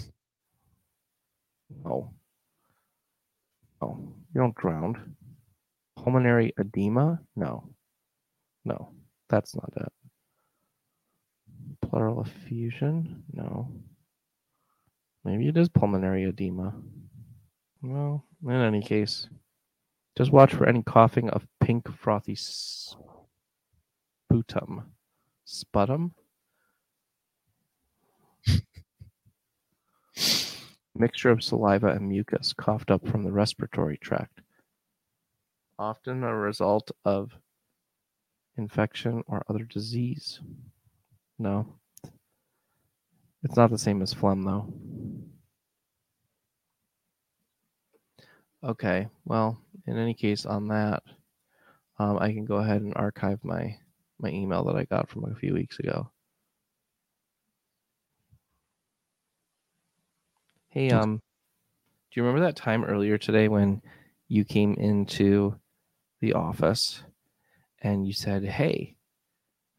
[1.85, 2.11] Oh,
[3.82, 3.98] oh,
[4.35, 5.16] you don't drown.
[5.96, 7.20] Pulmonary edema?
[7.35, 7.68] No,
[8.64, 8.92] no,
[9.28, 9.92] that's not it.
[11.82, 13.24] Pleural effusion?
[13.32, 13.68] No.
[15.24, 16.72] Maybe it is pulmonary edema.
[17.82, 19.28] Well, in any case,
[20.16, 22.96] just watch for any coughing of pink frothy sputum.
[25.44, 26.14] Sputum?
[30.94, 34.40] Mixture of saliva and mucus coughed up from the respiratory tract.
[35.79, 37.33] Often a result of
[38.57, 40.40] infection or other disease.
[41.38, 41.74] No.
[43.42, 44.72] It's not the same as phlegm, though.
[48.62, 51.03] Okay, well, in any case, on that,
[51.99, 53.79] um, I can go ahead and archive my
[54.19, 56.11] my email that I got from a few weeks ago.
[60.69, 61.16] Hey, um,
[62.11, 63.83] do you remember that time earlier today when
[64.29, 65.59] you came into
[66.21, 67.05] the office
[67.83, 68.97] and you said, "Hey,"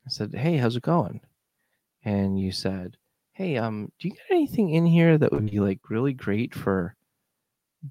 [0.05, 1.21] I said, "Hey, how's it going?"
[2.03, 2.97] And you said,
[3.33, 6.96] "Hey, um, do you get anything in here that would be like really great for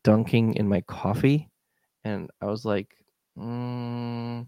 [0.02, 1.50] dunking in my coffee?"
[2.04, 2.96] And I was like,
[3.38, 4.46] mm.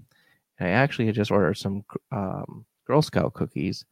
[0.61, 3.85] I actually had just ordered some um, Girl Scout cookies,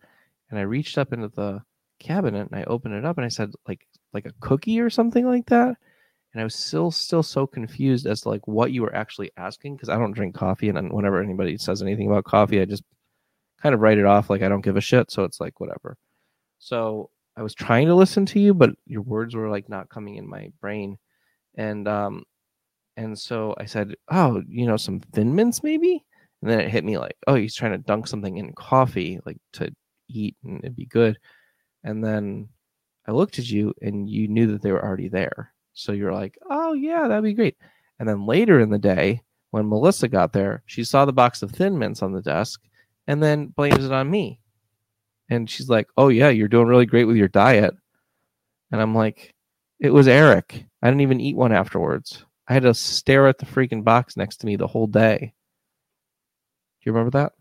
[0.50, 1.62] and I reached up into the
[1.98, 5.26] cabinet and I opened it up and I said, like, like a cookie or something
[5.26, 5.76] like that.
[6.32, 9.76] And I was still still so confused as to like what you were actually asking
[9.76, 12.82] because I don't drink coffee, and whenever anybody says anything about coffee, I just
[13.62, 15.10] kind of write it off like I don't give a shit.
[15.10, 15.96] So it's like whatever.
[16.58, 20.16] So I was trying to listen to you, but your words were like not coming
[20.16, 20.98] in my brain,
[21.56, 22.24] and um,
[22.96, 26.04] and so I said, oh, you know, some Thin Mints maybe.
[26.42, 29.38] And then it hit me like, oh, he's trying to dunk something in coffee, like
[29.54, 29.70] to
[30.08, 31.18] eat and it'd be good.
[31.84, 32.48] And then
[33.06, 35.52] I looked at you and you knew that they were already there.
[35.72, 37.56] So you're like, oh, yeah, that'd be great.
[37.98, 41.50] And then later in the day, when Melissa got there, she saw the box of
[41.50, 42.60] Thin Mints on the desk
[43.06, 44.40] and then blames it on me.
[45.30, 47.74] And she's like, oh, yeah, you're doing really great with your diet.
[48.72, 49.34] And I'm like,
[49.80, 50.64] it was Eric.
[50.82, 52.24] I didn't even eat one afterwards.
[52.48, 55.18] I had to stare at the freaking box next to me the whole day.
[55.18, 57.32] Do you remember that?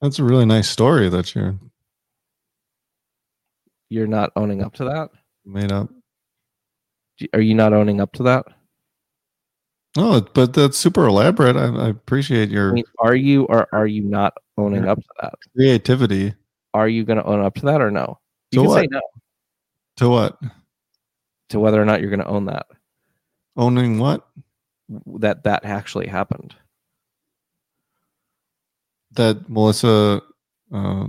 [0.00, 1.58] That's a really nice story that you're
[3.88, 5.10] You're not owning up to that?
[5.44, 5.90] made up.
[7.34, 8.46] Are you not owning up to that?
[9.96, 11.56] No, but that's super elaborate.
[11.56, 15.08] I, I appreciate I your mean, are you or are you not owning up to
[15.20, 15.34] that?
[15.54, 16.32] creativity.
[16.72, 18.18] Are you going to own up to that or no?
[18.52, 18.90] You To can say what?
[18.90, 19.00] no
[19.98, 20.38] To what?
[21.52, 22.66] To whether or not you're going to own that
[23.56, 24.26] Owning what?
[25.06, 26.54] that that actually happened.
[29.12, 30.22] That Melissa
[30.72, 31.06] uh,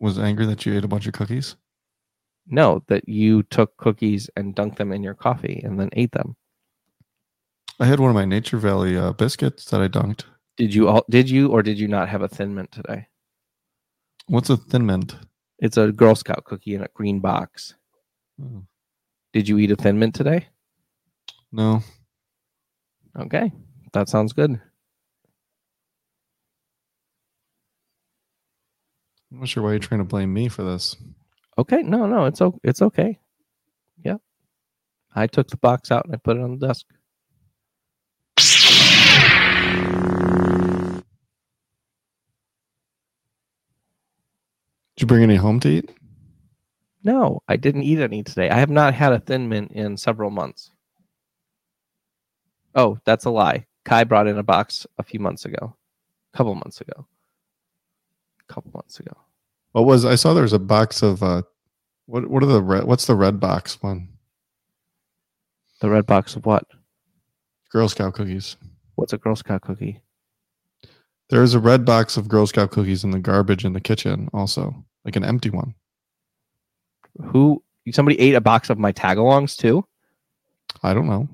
[0.00, 1.56] was angry that you ate a bunch of cookies.
[2.48, 6.36] No, that you took cookies and dunked them in your coffee and then ate them.
[7.78, 10.24] I had one of my Nature Valley uh, biscuits that I dunked.
[10.56, 13.06] Did you all did you or did you not have a thin mint today?
[14.26, 15.14] What's a thin mint?
[15.58, 17.74] It's a Girl Scout cookie in a green box.
[18.42, 18.64] Oh,
[19.36, 20.46] Did you eat a thin mint today?
[21.52, 21.82] no,
[23.18, 23.52] Okay.
[23.92, 24.58] That sounds good.
[29.30, 30.96] I'm not sure why you're trying to blame me for this.
[31.58, 31.82] Okay.
[31.82, 33.18] No, no, it's o- it's okay.
[34.02, 34.16] Yeah.
[35.14, 36.86] I took the box out and I put it on the desk.
[44.96, 45.90] Did you bring any home to eat?
[47.06, 48.50] No, I didn't eat any today.
[48.50, 50.72] I have not had a thin mint in several months.
[52.74, 53.66] Oh, that's a lie.
[53.84, 55.76] Kai brought in a box a few months ago.
[56.34, 57.06] A couple months ago.
[58.40, 59.16] A couple months ago.
[59.70, 60.34] What was I saw?
[60.34, 61.42] There was a box of uh,
[62.06, 62.26] what?
[62.28, 62.82] What are the red?
[62.82, 64.08] What's the red box one?
[65.80, 66.64] The red box of what?
[67.70, 68.56] Girl Scout cookies.
[68.96, 70.00] What's a Girl Scout cookie?
[71.30, 74.28] There is a red box of Girl Scout cookies in the garbage in the kitchen,
[74.32, 75.76] also like an empty one.
[77.24, 79.86] Who somebody ate a box of my tagalongs too?
[80.82, 81.28] I don't know.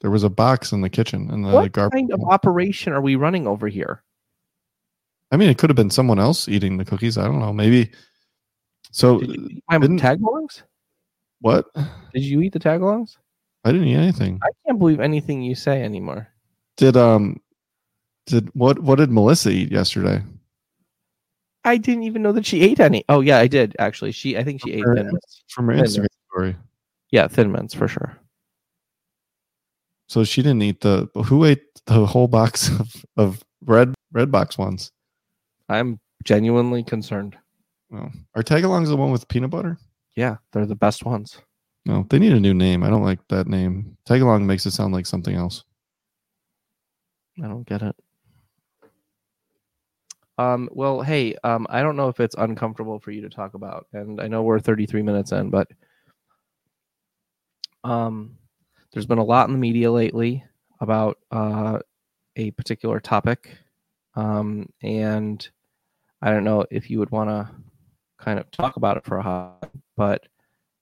[0.00, 1.96] There was a box in the kitchen in the what garbage.
[1.96, 4.02] kind of operation are we running over here?
[5.30, 7.16] I mean, it could have been someone else eating the cookies.
[7.16, 7.52] I don't know.
[7.52, 7.90] Maybe.
[8.90, 10.62] So Did you eat my tagalongs?
[11.40, 11.72] what?
[12.12, 13.16] Did you eat the tagalongs?
[13.64, 14.40] I didn't eat anything.
[14.42, 16.28] I can't believe anything you say anymore.
[16.76, 17.40] Did um,
[18.26, 18.80] did what?
[18.80, 20.22] What did Melissa eat yesterday?
[21.64, 23.04] I didn't even know that she ate any.
[23.08, 24.12] Oh yeah, I did actually.
[24.12, 25.44] She, I think she ate Her- thin mints.
[25.48, 26.56] From her Thin Instagram story.
[27.10, 28.16] Yeah, thin mints for sure.
[30.08, 31.08] So she didn't eat the.
[31.26, 34.90] Who ate the whole box of, of red red box ones?
[35.68, 37.36] I'm genuinely concerned.
[37.90, 38.10] No.
[38.34, 39.78] Are tagalongs the one with peanut butter?
[40.16, 41.40] Yeah, they're the best ones.
[41.84, 42.82] No, they need a new name.
[42.82, 43.96] I don't like that name.
[44.08, 45.64] Tagalong makes it sound like something else.
[47.42, 47.96] I don't get it.
[50.38, 53.86] Um, well, hey, um, I don't know if it's uncomfortable for you to talk about,
[53.92, 55.68] and I know we're 33 minutes in, but
[57.84, 58.36] um,
[58.92, 60.44] there's been a lot in the media lately
[60.80, 61.78] about uh,
[62.36, 63.56] a particular topic,
[64.14, 65.48] um, and
[66.22, 67.50] I don't know if you would want to
[68.18, 70.26] kind of talk about it for a hot, but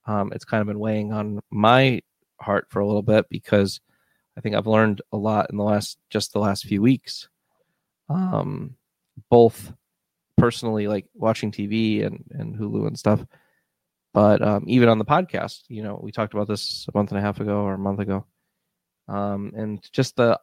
[0.06, 2.00] um, it's kind of been weighing on my
[2.40, 3.80] heart for a little bit because
[4.36, 7.28] I think I've learned a lot in the last just the last few weeks.
[8.08, 8.76] Um,
[9.28, 9.72] both
[10.36, 13.24] personally, like watching TV and and Hulu and stuff,
[14.12, 17.18] but um, even on the podcast, you know, we talked about this a month and
[17.18, 18.26] a half ago or a month ago,
[19.08, 20.38] um, and just the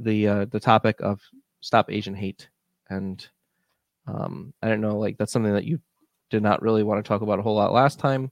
[0.00, 1.20] the uh, the topic of
[1.60, 2.48] stop Asian hate,
[2.90, 3.26] and
[4.06, 5.80] um, I don't know, like that's something that you
[6.30, 8.30] did not really want to talk about a whole lot last time,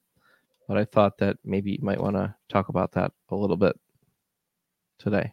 [0.68, 3.78] but I thought that maybe you might want to talk about that a little bit
[4.98, 5.32] today.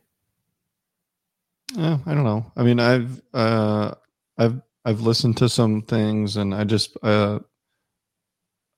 [1.76, 2.52] Yeah, I don't know.
[2.56, 3.96] I mean, I've uh,
[4.42, 7.39] I've I've listened to some things, and I just uh,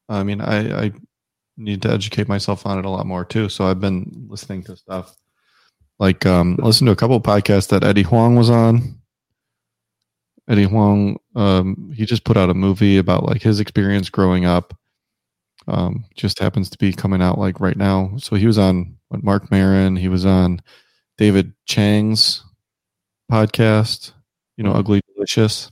[0.09, 0.91] I mean, I I
[1.57, 3.49] need to educate myself on it a lot more too.
[3.49, 5.15] So I've been listening to stuff
[5.99, 8.99] like um, I listened to a couple podcasts that Eddie Huang was on.
[10.49, 14.77] Eddie Huang, um, he just put out a movie about like his experience growing up.
[15.65, 18.11] Um, just happens to be coming out like right now.
[18.17, 19.95] So he was on what, Marc Maron.
[19.95, 20.61] He was on
[21.17, 22.43] David Chang's
[23.31, 24.11] podcast.
[24.57, 25.71] You know, Ugly Delicious.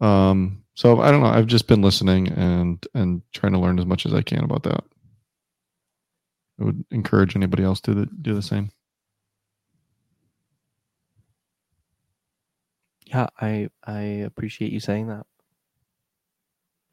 [0.00, 1.28] Um, so I don't know.
[1.28, 4.64] I've just been listening and and trying to learn as much as I can about
[4.64, 4.84] that.
[6.60, 8.70] I would encourage anybody else to the, do the same.
[13.06, 15.26] Yeah, I I appreciate you saying that.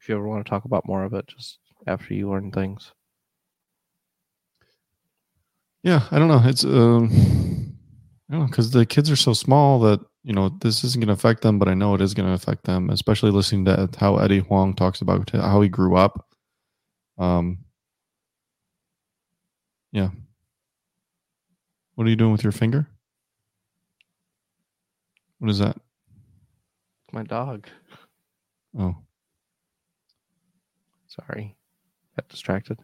[0.00, 2.92] If you ever want to talk about more of it, just after you learn things.
[5.82, 6.42] Yeah, I don't know.
[6.44, 7.71] It's um,
[8.32, 11.58] Because the kids are so small that you know this isn't going to affect them,
[11.58, 12.88] but I know it is going to affect them.
[12.88, 16.28] Especially listening to how Eddie Huang talks about how he grew up.
[17.18, 17.58] Um,
[19.92, 20.08] yeah.
[21.94, 22.88] What are you doing with your finger?
[25.38, 25.76] What is that?
[27.12, 27.66] My dog.
[28.78, 28.96] Oh,
[31.06, 31.54] Sorry.
[32.16, 32.78] Got distracted.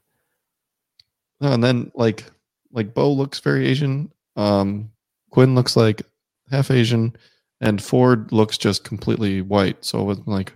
[1.40, 2.24] No, and then like
[2.72, 4.12] like Bo looks very Asian.
[4.36, 4.90] Um,
[5.30, 6.02] Quinn looks like
[6.50, 7.16] half Asian,
[7.60, 9.84] and Ford looks just completely white.
[9.84, 10.52] So like,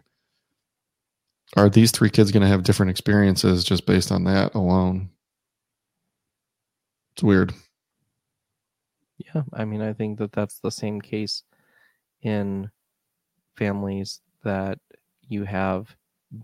[1.57, 5.11] are these three kids going to have different experiences just based on that alone?
[7.15, 7.53] It's weird.
[9.19, 11.43] Yeah, I mean, I think that that's the same case
[12.23, 12.71] in
[13.57, 14.79] families that
[15.29, 15.95] you have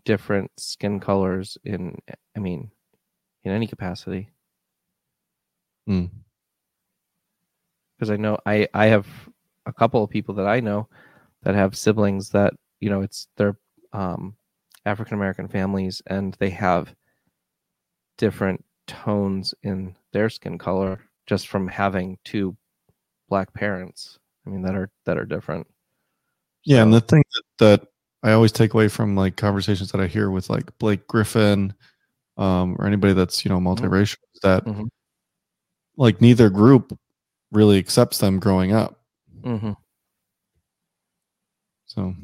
[0.05, 1.97] different skin colors in
[2.37, 2.71] I mean,
[3.45, 4.31] in any capacity.
[5.89, 6.11] Mm.
[7.99, 9.07] Because I know I I have
[9.67, 10.89] a couple of people that I know
[11.43, 13.59] that have siblings that you know it's their
[13.93, 14.37] um,
[14.87, 16.95] African American families and they have
[18.17, 22.57] different tones in their skin color just from having two
[23.29, 24.19] black parents.
[24.47, 25.67] I mean that are that are different.
[26.65, 27.89] Yeah, and the thing that, that
[28.23, 31.73] I always take away from like conversations that I hear with like Blake Griffin,
[32.37, 34.89] um, or anybody that's you know multiracial is that Mhm.
[35.97, 36.97] like neither group
[37.51, 39.01] really accepts them growing up.
[39.43, 39.77] Mhm.
[41.87, 42.15] So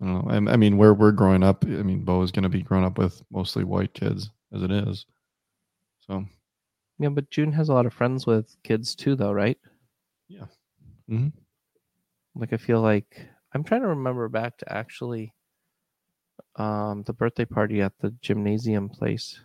[0.00, 0.50] I don't know.
[0.50, 2.84] I, I mean, where we're growing up, I mean, Bo is going to be growing
[2.84, 5.04] up with mostly white kids as it is.
[6.06, 6.24] So
[6.98, 9.58] Yeah, but June has a lot of friends with kids too, though, right?
[10.28, 10.46] yeah,
[11.08, 11.28] hmm
[12.34, 15.34] Like I feel like I'm trying to remember back to actually
[16.56, 19.40] um the birthday party at the gymnasium place.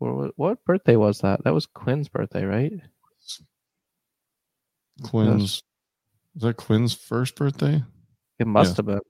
[0.00, 1.44] What, what birthday was that?
[1.44, 2.72] That was Quinn's birthday, right?
[5.02, 5.62] Quinn's
[6.34, 7.82] is that Quinn's first birthday?
[8.38, 8.76] It must Yeah.
[8.76, 9.00] have been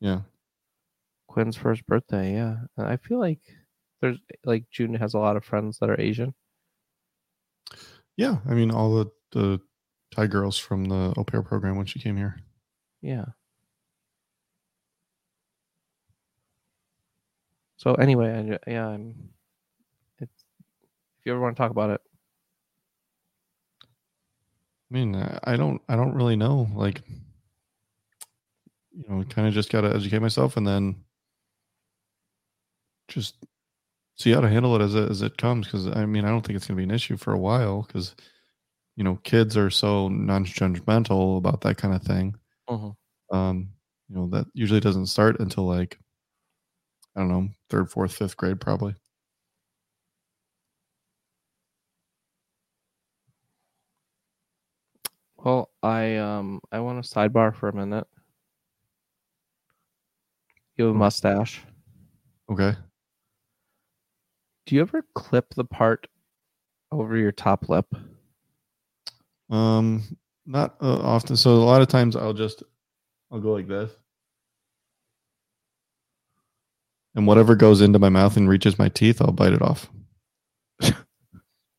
[0.00, 0.20] Yeah,
[1.28, 2.34] Quinn's first birthday.
[2.34, 3.40] Yeah, and I feel like
[4.00, 6.34] there's like June has a lot of friends that are Asian.
[8.16, 8.38] yeah.
[8.48, 9.60] I mean, all the the
[10.10, 12.40] Thai girls from the au pair program when she came here.
[13.02, 13.26] Yeah.
[17.76, 19.30] So anyway, I, yeah, I'm.
[21.24, 22.02] If you ever want to talk about it,
[24.90, 26.68] I mean, I I don't, I don't really know.
[26.74, 27.02] Like,
[28.92, 30.96] you know, kind of just got to educate myself and then
[33.08, 33.36] just
[34.16, 35.66] see how to handle it as it as it comes.
[35.66, 37.82] Because I mean, I don't think it's going to be an issue for a while.
[37.82, 38.14] Because
[38.96, 42.36] you know, kids are so non-judgmental about that kind of thing.
[42.70, 42.96] Mhm.
[43.32, 43.70] Um,
[44.08, 45.98] you know, that usually doesn't start until like
[47.16, 48.94] I don't know, third, fourth, fifth grade, probably.
[55.44, 58.06] Well, I um I want to sidebar for a minute.
[60.76, 60.98] You have a Oh.
[60.98, 61.62] mustache.
[62.50, 62.74] Okay.
[64.66, 66.06] Do you ever clip the part
[66.90, 67.94] over your top lip?
[69.50, 70.16] Um,
[70.46, 71.36] not uh, often.
[71.36, 72.62] So a lot of times I'll just
[73.30, 73.92] I'll go like this,
[77.14, 79.90] and whatever goes into my mouth and reaches my teeth, I'll bite it off.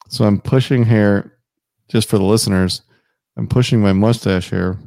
[0.09, 1.39] so I'm pushing hair,
[1.89, 2.83] just for the listeners.
[3.37, 4.77] I'm pushing my mustache hair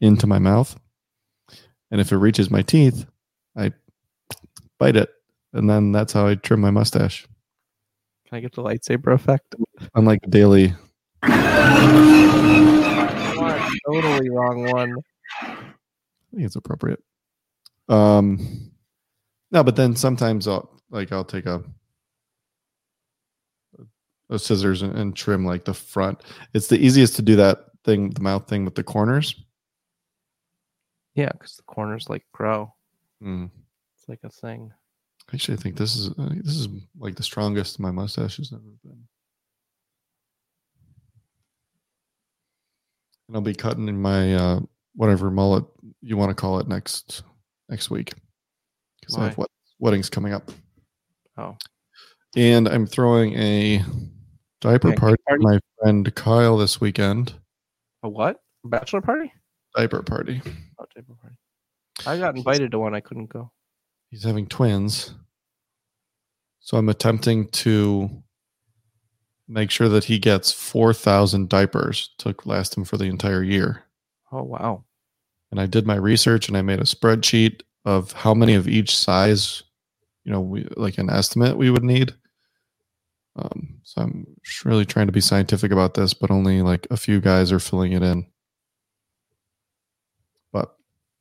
[0.00, 0.78] into my mouth,
[1.90, 3.06] and if it reaches my teeth,
[3.56, 3.72] I
[4.78, 5.10] bite it,
[5.52, 7.26] and then that's how I trim my mustache.
[8.28, 9.54] Can I get the lightsaber effect?
[9.94, 10.74] Unlike daily
[13.86, 14.94] totally wrong one.
[15.42, 15.46] I
[16.32, 17.02] think it's appropriate.
[17.88, 18.70] Um,
[19.50, 21.62] no, but then sometimes I'll like I'll take a a
[24.38, 26.20] scissors and, and trim like the front.
[26.54, 29.34] It's the easiest to do that thing, the mouth thing with the corners.
[31.14, 32.72] Yeah, because the corners like grow.
[33.22, 33.50] Mm.
[33.96, 34.72] It's like a thing.
[35.32, 36.68] Actually, I think this is uh, this is
[36.98, 39.04] like the strongest my mustache has ever been.
[43.28, 44.60] And I'll be cutting in my uh,
[44.94, 45.64] whatever mullet
[46.00, 47.22] you want to call it next
[47.68, 48.12] next week
[49.00, 50.50] because I have wed- weddings coming up.
[51.36, 51.56] Oh,
[52.36, 53.84] And I'm throwing a
[54.60, 55.42] diaper party party?
[55.44, 57.34] my friend Kyle this weekend.
[58.02, 58.40] a what?
[58.64, 59.32] Bachelor party?
[59.76, 60.42] Diaper party.
[60.78, 61.36] Oh, table party.
[62.06, 62.94] I got invited to one.
[62.94, 63.50] I couldn't go.
[64.10, 65.14] He's having twins.
[66.60, 68.10] So I'm attempting to
[69.48, 73.84] make sure that he gets 4,000 diapers to last him for the entire year.
[74.30, 74.84] Oh wow.
[75.50, 78.96] And I did my research and I made a spreadsheet of how many of each
[78.96, 79.62] size,
[80.24, 82.14] you know, we like an estimate we would need.
[83.36, 84.26] Um, so I'm
[84.64, 87.92] really trying to be scientific about this, but only like a few guys are filling
[87.92, 88.26] it in.
[90.52, 90.74] But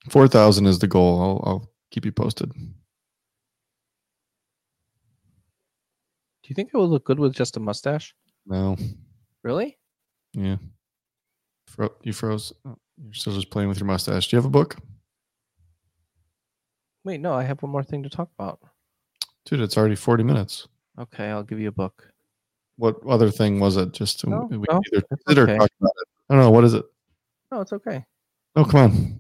[0.10, 1.22] 4,000 is the goal.
[1.22, 2.52] I'll, I'll keep you posted.
[2.52, 2.58] Do
[6.48, 8.16] you think it would look good with just a mustache?
[8.46, 8.76] No.
[9.44, 9.78] Really?
[10.34, 10.58] Yeah.
[11.68, 12.52] Fro- you froze.
[12.66, 14.28] Oh, you're still just playing with your mustache.
[14.28, 14.78] Do you have a book?
[17.04, 18.60] Wait, no, I have one more thing to talk about.
[19.46, 20.68] Dude, it's already 40 minutes.
[21.00, 22.12] Okay, I'll give you a book.
[22.78, 23.94] What other thing was it?
[23.94, 24.82] Just to No, we no,
[25.28, 25.58] either or okay.
[25.58, 26.08] talk about it.
[26.30, 26.52] I don't know.
[26.52, 26.86] What is it?
[27.52, 28.06] No, it's okay.
[28.56, 29.20] Oh, come on.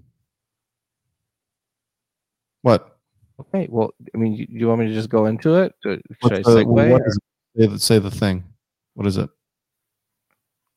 [2.62, 2.98] What?
[3.40, 5.74] Okay, well, I mean, you, you want me to just go into it?
[5.86, 6.92] Uh, Should What's I segue?
[6.92, 7.14] what it?
[7.58, 8.44] Say the, say the thing.
[8.96, 9.30] What is it?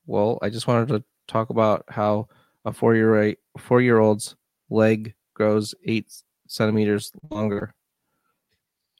[0.06, 2.28] Well, I just wanted to talk about how
[2.64, 4.36] a four year four year old's
[4.70, 6.12] leg grows eight
[6.46, 7.74] centimeters longer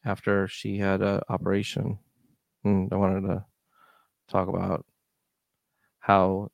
[0.05, 1.99] after she had a operation.
[2.65, 3.45] And I wanted to
[4.29, 4.85] talk about
[6.01, 6.51] how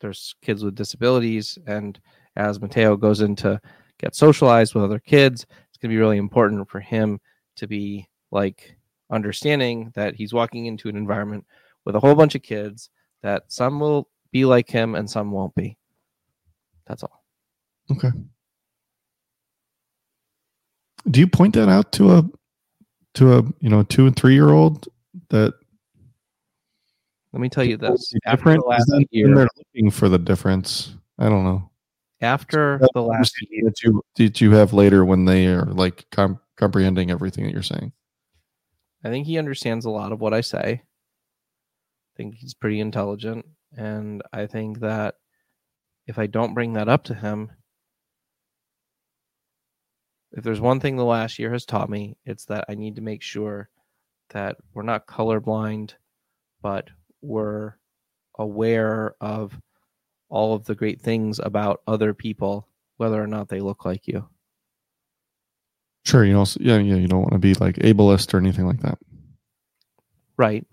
[0.00, 1.98] there's kids with disabilities, and
[2.36, 3.60] as Mateo goes in to
[3.98, 7.20] get socialized with other kids, it's going to be really important for him
[7.56, 8.76] to be like
[9.10, 11.44] understanding that he's walking into an environment
[11.84, 12.90] with a whole bunch of kids
[13.22, 15.76] that some will be like him and some won't be.
[16.86, 17.24] That's all.
[17.90, 18.10] Okay.
[21.10, 22.24] Do you point that out to a
[23.14, 24.88] to a you know two and three year old
[25.30, 25.54] that
[27.32, 30.94] Let me tell you this: after the last year, they're looking for the difference.
[31.18, 31.70] I don't know.
[32.20, 36.40] after the last year, that you that you have later when they are like com-
[36.56, 37.92] comprehending everything that you're saying.
[39.04, 40.82] I think he understands a lot of what I say.
[40.82, 43.46] I think he's pretty intelligent,
[43.76, 45.14] and I think that
[46.06, 47.50] if I don't bring that up to him,
[50.38, 53.02] if there's one thing the last year has taught me, it's that I need to
[53.02, 53.68] make sure
[54.30, 55.94] that we're not colorblind,
[56.62, 56.88] but
[57.20, 57.74] we're
[58.38, 59.60] aware of
[60.28, 62.68] all of the great things about other people,
[62.98, 64.28] whether or not they look like you.
[66.04, 68.80] Sure, you know, yeah, yeah, you don't want to be like ableist or anything like
[68.82, 68.98] that.
[70.36, 70.64] Right.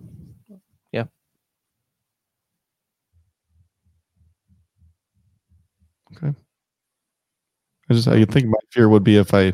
[7.90, 9.54] I just I think my fear would be if I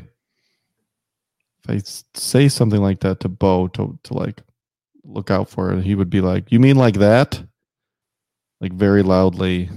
[1.64, 1.82] if I
[2.14, 4.42] say something like that to Bo to to like
[5.04, 7.44] look out for it, he would be like, "You mean like that?"
[8.62, 9.70] Like very loudly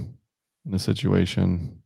[0.65, 1.81] in a situation.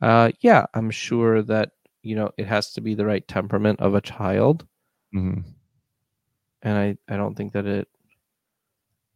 [0.00, 3.94] Uh, yeah, I'm sure that you know it has to be the right temperament of
[3.94, 4.66] a child,
[5.12, 5.40] hmm
[6.62, 7.88] and I I don't think that it.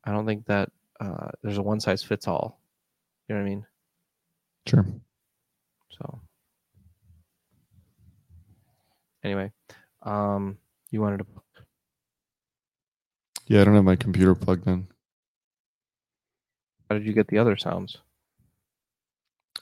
[0.04, 0.70] I don't think that
[1.00, 2.60] uh, there's a one size fits all.
[3.28, 3.66] You know what I mean?
[4.66, 4.86] Sure.
[5.90, 6.20] So
[9.24, 9.50] anyway,
[10.02, 10.58] um,
[10.90, 11.26] you wanted to
[13.46, 14.86] Yeah, I don't have my computer plugged in.
[16.88, 17.98] how did you get the other sounds?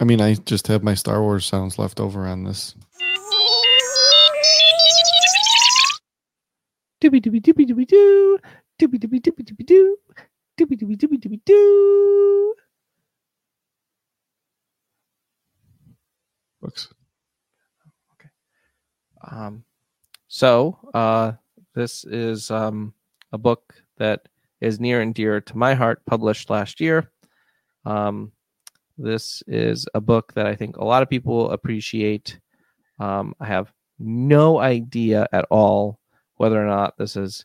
[0.00, 2.74] I mean, I just have my Star Wars sounds left over on this.
[7.00, 8.38] Doobie doobie doobie doobie doo.
[8.78, 9.96] Doobie doobie doobie doobie doo.
[10.59, 12.54] Doobie doobie doobie doobie doo.
[16.61, 16.88] Books.
[19.31, 19.64] Um,
[20.29, 21.33] so uh,
[21.74, 22.95] this is um,
[23.33, 24.29] a book that
[24.61, 27.11] is near and dear to my heart, published last year.
[27.85, 28.33] Um,
[28.97, 32.39] this is a book that I think a lot of people appreciate.
[32.99, 36.01] Um, I have no idea at all
[36.37, 37.45] whether or not this is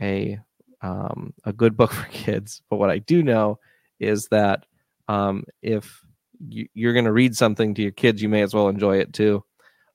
[0.00, 0.38] a
[0.80, 3.58] um, a good book for kids, but what I do know
[4.00, 4.64] is that
[5.08, 6.04] um, if
[6.48, 9.12] you, you're going to read something to your kids, you may as well enjoy it
[9.12, 9.44] too.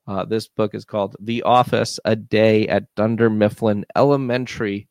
[0.08, 4.88] Uh, this book is called The Office A Day at Dunder Mifflin Elementary.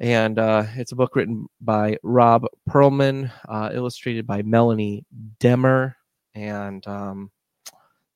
[0.00, 5.04] And uh, it's a book written by Robb Pearlman, uh, illustrated by Melanie
[5.38, 5.94] Demmer.
[6.34, 7.30] And um,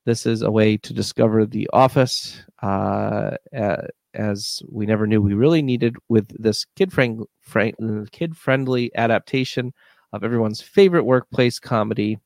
[0.04, 3.36] this is a way to discover The Office uh,
[4.14, 9.72] as we never knew we really needed with this kid friend- friend- kid friendly adaptation
[10.12, 12.18] of everyone's favorite workplace comedy.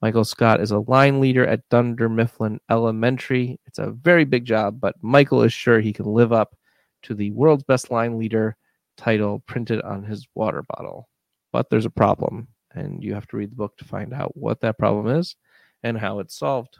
[0.00, 3.58] Michael Scott is a line leader at Dunder Mifflin Elementary.
[3.66, 6.56] It's a very big job, but Michael is sure he can live up
[7.02, 8.56] to the world's best line leader
[8.96, 11.08] title printed on his water bottle.
[11.52, 14.60] But there's a problem, and you have to read the book to find out what
[14.60, 15.34] that problem is
[15.82, 16.78] and how it's solved.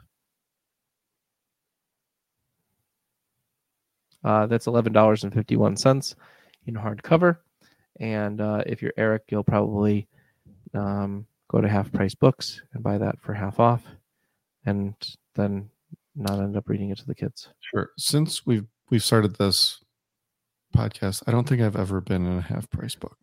[4.23, 6.15] Uh, that's $11.51
[6.67, 7.37] in hardcover.
[7.99, 10.07] And uh, if you're Eric, you'll probably
[10.73, 13.83] um, go to half price books and buy that for half off
[14.65, 14.93] and
[15.35, 15.69] then
[16.15, 17.49] not end up reading it to the kids.
[17.59, 17.89] Sure.
[17.97, 19.83] Since we've we've started this
[20.75, 23.17] podcast, I don't think I've ever been in a half price book.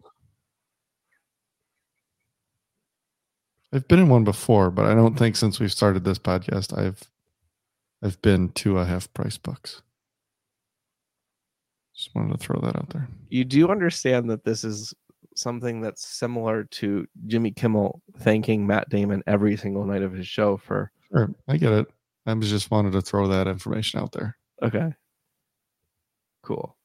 [3.73, 7.03] I've been in one before, but I don't think since we've started this podcast I've
[8.03, 9.83] I've been to a half price books.
[11.95, 13.09] Just wanted to throw that out there.
[13.31, 14.95] You do understand that this is
[15.39, 20.57] something that's similar to Jimmy Kimmel thanking Matt Damon every single night of his show
[20.57, 21.87] for Sure, I get it.
[22.27, 24.37] I just wanted to throw that information out there.
[24.63, 24.93] okay.
[26.43, 26.77] Cool.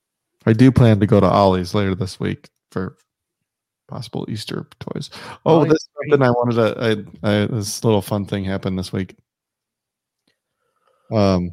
[0.45, 2.97] I do plan to go to Ollie's later this week for
[3.87, 5.11] possible Easter toys.
[5.45, 7.07] Oh, Ollie's this something I wanted to.
[7.23, 9.15] I, I this little fun thing happened this week.
[11.11, 11.51] Um,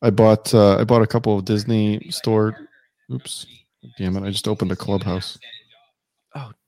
[0.00, 2.56] I bought uh, I bought a couple of Disney store.
[3.12, 3.46] Oops,
[3.98, 4.26] damn it!
[4.26, 5.38] I just opened a clubhouse.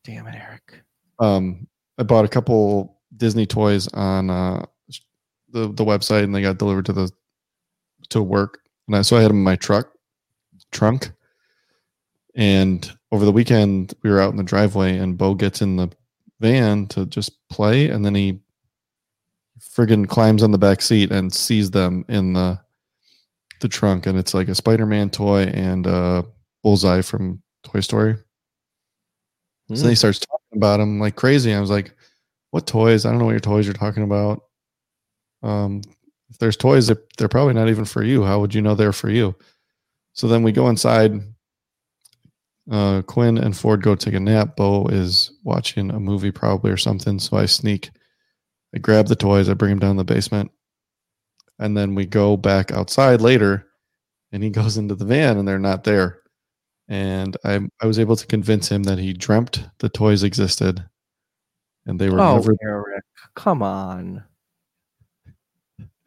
[0.04, 0.82] Damn it, Eric.
[1.18, 1.66] Um,
[1.98, 4.64] I bought a couple Disney toys on uh,
[5.50, 7.10] the the website, and they got delivered to the
[8.08, 8.60] to work.
[8.88, 9.92] And I, so I had them in my truck
[10.72, 11.12] trunk.
[12.34, 15.90] And over the weekend, we were out in the driveway, and Bo gets in the
[16.40, 18.40] van to just play, and then he
[19.60, 22.58] friggin' climbs on the back seat and sees them in the
[23.60, 25.86] the trunk, and it's like a Spider-Man toy and
[26.62, 28.16] bullseye from Toy Story.
[29.76, 31.52] So then he starts talking about them like crazy.
[31.54, 31.94] I was like,
[32.50, 33.04] "What toys?
[33.04, 34.42] I don't know what your toys you're talking about.
[35.42, 35.82] Um,
[36.30, 38.24] if there's toys, they're, they're probably not even for you.
[38.24, 39.34] How would you know they're for you?"
[40.14, 41.20] So then we go inside.
[42.70, 44.56] Uh, Quinn and Ford go take a nap.
[44.56, 47.18] Bo is watching a movie probably or something.
[47.18, 47.90] So I sneak.
[48.74, 49.48] I grab the toys.
[49.48, 50.50] I bring them down the basement,
[51.58, 53.66] and then we go back outside later.
[54.34, 56.21] And he goes into the van, and they're not there
[56.92, 60.84] and I I was able to convince him that he dreamt the toys existed,
[61.86, 64.22] and they were oh, never Eric, come on.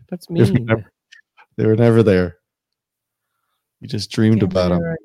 [0.09, 0.65] That's They were mean.
[0.65, 0.91] never-
[1.57, 2.38] they were never there.
[3.81, 4.95] He just dreamed Damn about them.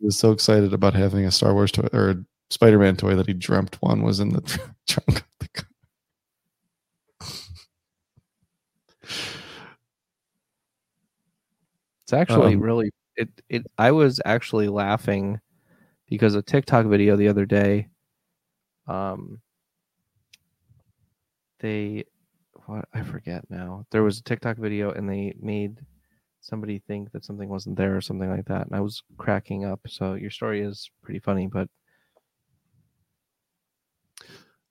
[0.00, 3.14] He was so excited about having a Star Wars toy or a Spider Man toy
[3.14, 4.40] that he dreamt one was in the
[4.88, 5.68] trunk of the car.
[12.02, 15.40] It's actually Um, really it it I was actually laughing
[16.08, 17.88] because a TikTok video the other day
[18.86, 19.40] um
[21.60, 22.04] they
[22.66, 23.86] what I forget now.
[23.90, 25.80] There was a TikTok video and they made
[26.40, 29.80] somebody think that something wasn't there or something like that and I was cracking up.
[29.88, 31.68] So your story is pretty funny, but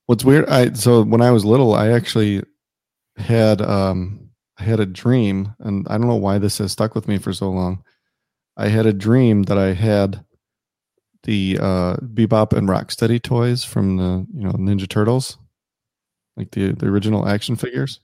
[0.08, 2.44] What's weird, I so when I was little, I actually
[3.18, 7.08] had um I had a dream, and I don't know why this has stuck with
[7.10, 7.84] me for so long.
[8.58, 10.26] I had a dream that I had
[11.24, 15.38] the uh Bebop and Rocksteady toys from the you know Ninja Turtles,
[16.38, 18.00] like the the original action figures.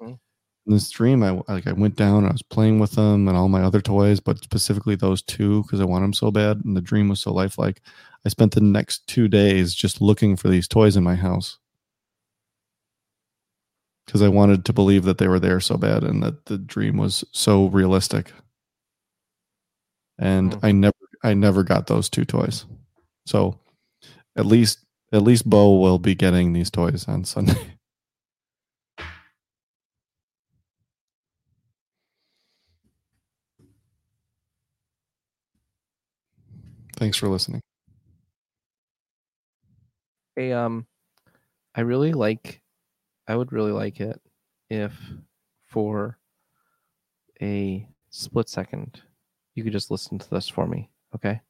[0.00, 0.18] Mhm.
[0.66, 3.36] In this dream, I like I went down and I was playing with them and
[3.36, 6.76] all my other toys, but specifically those two because I want them so bad, and
[6.76, 7.80] the dream was so lifelike.
[8.26, 11.58] I spent the next two days just looking for these toys in my house
[14.06, 16.96] because I wanted to believe that they were there so bad and that the dream
[16.96, 18.32] was so realistic.
[20.18, 20.60] And Hmm.
[20.62, 22.66] I never, I never got those two toys.
[23.26, 23.58] So
[24.36, 27.76] at least, at least Bo will be getting these toys on Sunday.
[36.96, 37.60] Thanks for listening.
[40.36, 40.86] Hey, um,
[41.74, 42.60] I really like,
[43.28, 44.20] I would really like it
[44.70, 44.92] if
[45.62, 46.18] for
[47.42, 49.02] a split second
[49.54, 51.40] you could just listen to this for me, okay?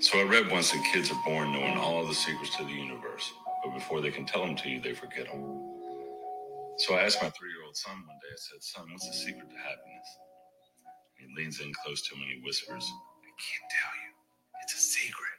[0.00, 3.32] So I read once that kids are born knowing all the secrets to the universe,
[3.64, 5.74] but before they can tell them to you, they forget them.
[6.78, 8.30] So I asked my three-year-old son one day.
[8.32, 10.08] I said, "Son, what's the secret to happiness?"
[11.18, 14.14] He leans in close to him and he whispers, "I can't tell you.
[14.62, 15.38] It's a secret."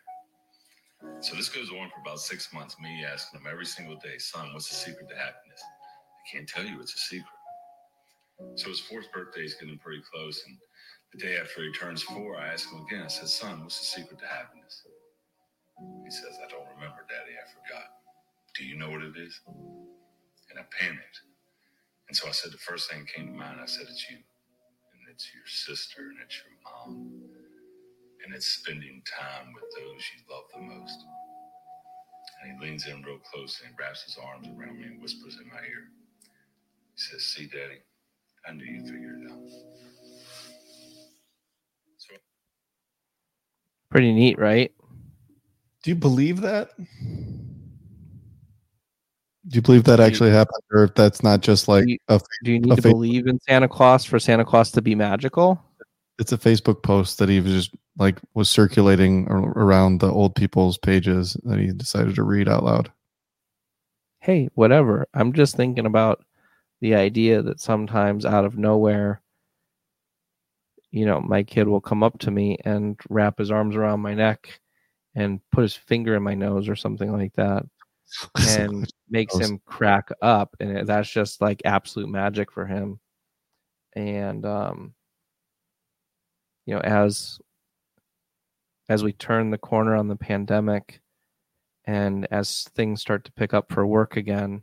[1.22, 2.78] So this goes on for about six months.
[2.82, 5.64] Me asking him every single day, "Son, what's the secret to happiness?"
[6.20, 6.82] I can't tell you.
[6.82, 7.28] It's a secret.
[8.56, 10.58] So his fourth birthday is getting pretty close, and
[11.14, 13.04] the day after he turns four, I ask him again.
[13.06, 14.84] I said, Son, what's the secret to happiness?
[16.06, 17.36] He says, I don't remember, Daddy.
[17.38, 17.90] I forgot.
[18.58, 19.40] Do you know what it is?
[20.50, 21.22] And I panicked.
[22.10, 24.18] And so I said, The first thing that came to mind, I said, It's you.
[24.78, 27.24] And it's your sister, and it's your mom.
[28.26, 31.00] And it's spending time with those you love the most.
[32.44, 35.38] And he leans in real close and he wraps his arms around me and whispers
[35.42, 35.90] in my ear.
[37.00, 37.80] He says, See, Daddy,
[38.46, 39.40] I knew you'd figure it out.
[41.98, 42.16] So
[43.90, 44.72] Pretty neat, right?
[45.84, 46.72] Do you believe that?
[49.48, 52.20] Do you believe that actually happened, or if that's not just like Do you- a
[52.44, 55.64] Do you need to fa- believe in Santa Claus for Santa Claus to be magical?
[56.20, 60.78] it's a Facebook post that he was just like was circulating around the old people's
[60.78, 62.92] pages that he decided to read out loud.
[64.20, 65.08] Hey, whatever.
[65.14, 66.22] I'm just thinking about
[66.82, 69.22] the idea that sometimes out of nowhere,
[70.92, 74.14] you know, my kid will come up to me and wrap his arms around my
[74.14, 74.60] neck
[75.16, 77.66] and put his finger in my nose or something like that
[78.48, 83.00] and makes him crack up and that's just like absolute magic for him.
[83.96, 84.94] And um
[86.70, 87.40] you know as
[88.90, 91.02] as we turn the corner on the pandemic
[91.86, 94.62] and as things start to pick up for work again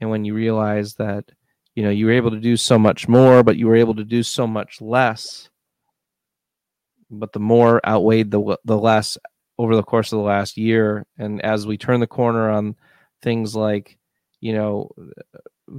[0.00, 1.24] and when you realize that
[1.74, 4.04] you know you were able to do so much more but you were able to
[4.04, 5.48] do so much less
[7.10, 9.16] but the more outweighed the the less
[9.58, 11.06] over the course of the last year.
[11.18, 12.76] And as we turn the corner on
[13.22, 13.98] things like
[14.40, 14.90] you know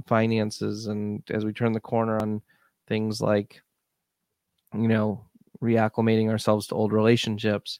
[0.06, 2.42] finances and as we turn the corner on
[2.88, 3.62] things like
[4.74, 5.24] you know
[5.62, 7.78] reacclimating ourselves to old relationships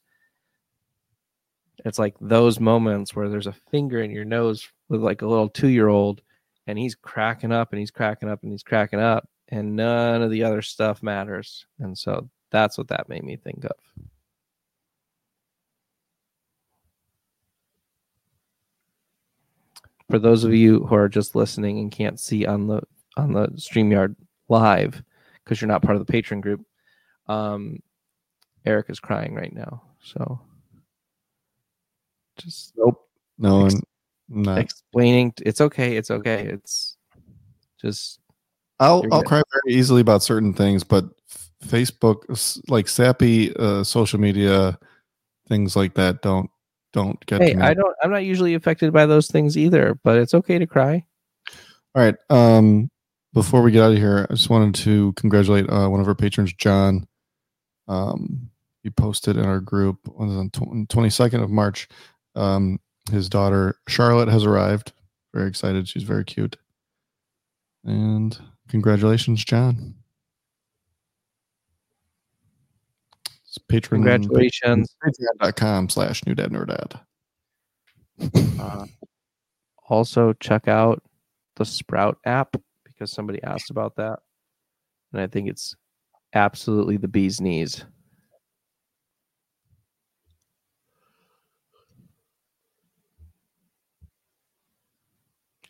[1.85, 5.49] it's like those moments where there's a finger in your nose with like a little
[5.49, 6.23] two year old
[6.69, 10.31] and he's cracking up and he's cracking up and he's cracking up and none of
[10.31, 14.05] the other stuff matters and so that's what that made me think of
[20.11, 22.83] for those of you who are just listening and can't see on the
[23.17, 24.15] on the StreamYard
[24.49, 25.03] live
[25.45, 26.65] because you're not part of the patron group,
[27.27, 27.81] um,
[28.65, 29.83] Eric is crying right now.
[30.03, 30.41] So
[32.37, 33.09] just Nope.
[33.39, 33.75] No, Ex-
[34.29, 34.59] Not.
[34.59, 36.47] explaining it's okay, it's okay.
[36.47, 36.97] It's
[37.81, 38.21] just
[38.79, 41.05] I'll I'll cry very easily about certain things, but
[41.65, 44.79] Facebook, like sappy uh, social media,
[45.49, 46.51] things like that, don't
[46.93, 47.57] don't get hey.
[47.57, 51.05] I don't I'm not usually affected by those things either, but it's okay to cry.
[51.95, 52.17] All right.
[52.31, 52.91] Um,
[53.33, 56.15] before we get out of here, I just wanted to congratulate uh, one of our
[56.15, 57.07] patrons, John.
[57.89, 58.51] Um,
[58.83, 61.89] he posted in our group on the twenty second of March.
[62.35, 62.79] Um,
[63.09, 64.93] his daughter Charlotte has arrived.
[65.35, 65.89] Very excited.
[65.89, 66.57] She's very cute.
[67.85, 68.39] And
[68.69, 69.95] congratulations, John.
[73.47, 74.95] It's patron Congratulations.
[75.05, 77.01] patreon.com slash new dad nerdad.
[78.61, 78.87] Uh,
[79.89, 81.03] also check out
[81.57, 84.19] the Sprout app because somebody asked about that.
[85.13, 85.75] And I think it's
[86.35, 87.85] absolutely the bee's knees.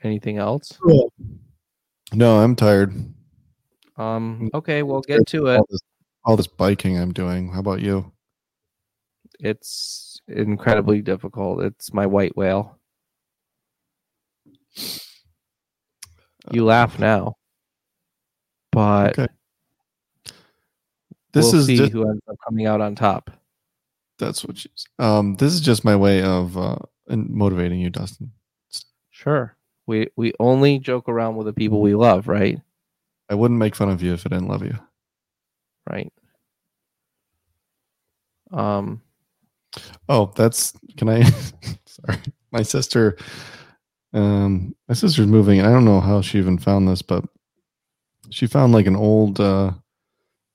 [0.03, 0.79] Anything else?
[2.13, 2.95] No, I'm tired.
[3.97, 5.57] Um okay, we'll get to it.
[5.59, 5.81] All this,
[6.25, 7.51] all this biking I'm doing.
[7.53, 8.13] How about you?
[9.41, 11.63] It's incredibly difficult.
[11.65, 12.79] It's my white whale.
[16.53, 17.35] You laugh now.
[18.73, 19.33] But Okay.
[21.33, 23.31] This we'll is see just who ends up coming out on top.
[24.19, 26.77] that's what she's um this is just my way of uh
[27.09, 28.33] motivating you, Dustin.
[29.11, 29.57] Sure.
[29.89, 32.61] We we only joke around with the people we love, right?
[33.31, 34.79] I wouldn't make fun of you if I didn't love you.
[35.91, 36.13] Right.
[38.53, 39.01] Um
[40.09, 41.23] Oh, that's can I
[41.87, 42.19] sorry.
[42.53, 43.17] My sister
[44.13, 47.25] um my sister's moving and I don't know how she even found this, but
[48.31, 49.73] she found like an old uh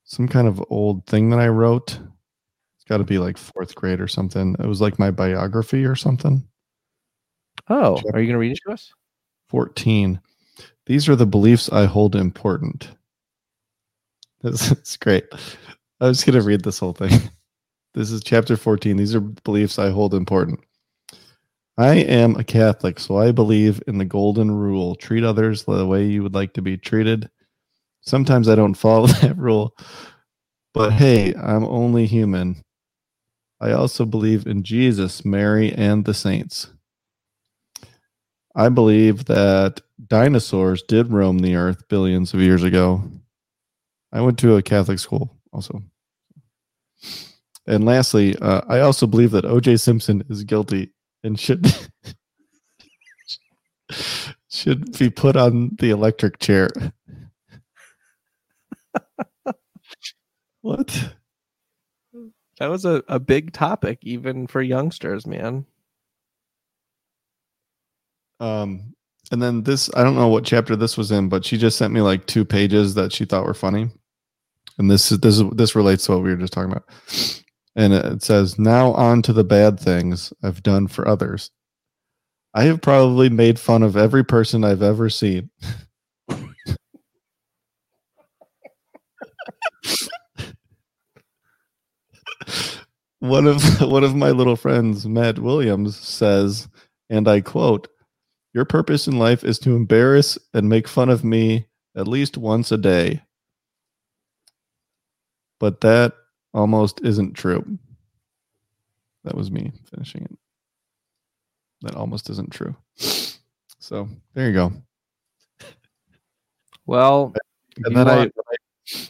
[0.05, 1.93] some kind of old thing that I wrote.
[1.93, 4.55] It's got to be like 4th grade or something.
[4.59, 6.47] It was like my biography or something.
[7.69, 8.93] oh, are you gonna read it to us?
[9.53, 10.19] 14.
[10.87, 12.89] These are the beliefs I hold important.
[14.41, 15.25] This is great.
[16.01, 17.29] I was going to read this whole thing.
[17.95, 18.97] This is chapter 14.
[18.97, 20.61] These are beliefs I hold important.
[21.77, 26.03] I am a Catholic, so I believe in the golden rule treat others the way
[26.03, 27.29] you would like to be treated.
[28.01, 29.77] Sometimes I don't follow that rule,
[30.73, 32.63] but hey, I'm only human.
[33.61, 36.73] I also believe in Jesus, Mary, and the saints.
[38.55, 43.03] I believe that dinosaurs did roam the earth billions of years ago.
[44.11, 45.81] I went to a Catholic school also.
[47.65, 50.91] And lastly, uh, I also believe that OJ Simpson is guilty
[51.23, 51.65] and should
[54.49, 56.69] should be put on the electric chair.
[60.61, 61.15] what?
[62.59, 65.65] That was a, a big topic even for youngsters, man.
[68.43, 68.93] Um,
[69.31, 71.93] and then this, I don't know what chapter this was in, but she just sent
[71.93, 73.89] me like two pages that she thought were funny.
[74.77, 76.83] And this is this is this relates to what we were just talking about.
[77.75, 81.51] and it says, "Now on to the bad things I've done for others.
[82.53, 85.49] I have probably made fun of every person I've ever seen."
[93.19, 96.67] one of one of my little friends, Matt Williams, says,
[97.09, 97.87] and I quote,
[98.53, 102.71] "Your purpose in life is to embarrass and make fun of me at least once
[102.71, 103.23] a day."
[105.59, 106.13] But that
[106.53, 107.77] almost isn't true.
[109.23, 110.37] That was me finishing it.
[111.81, 112.75] That almost isn't true.
[113.79, 114.73] So there you go.
[116.85, 117.33] Well,
[117.85, 118.33] And then I, want-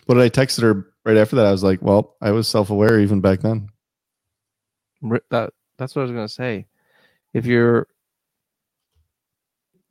[0.06, 1.46] what did I texted her right after that?
[1.46, 3.70] I was like, well, I was self aware even back then.
[5.32, 6.68] That that's what I was gonna say.
[7.34, 7.88] If you're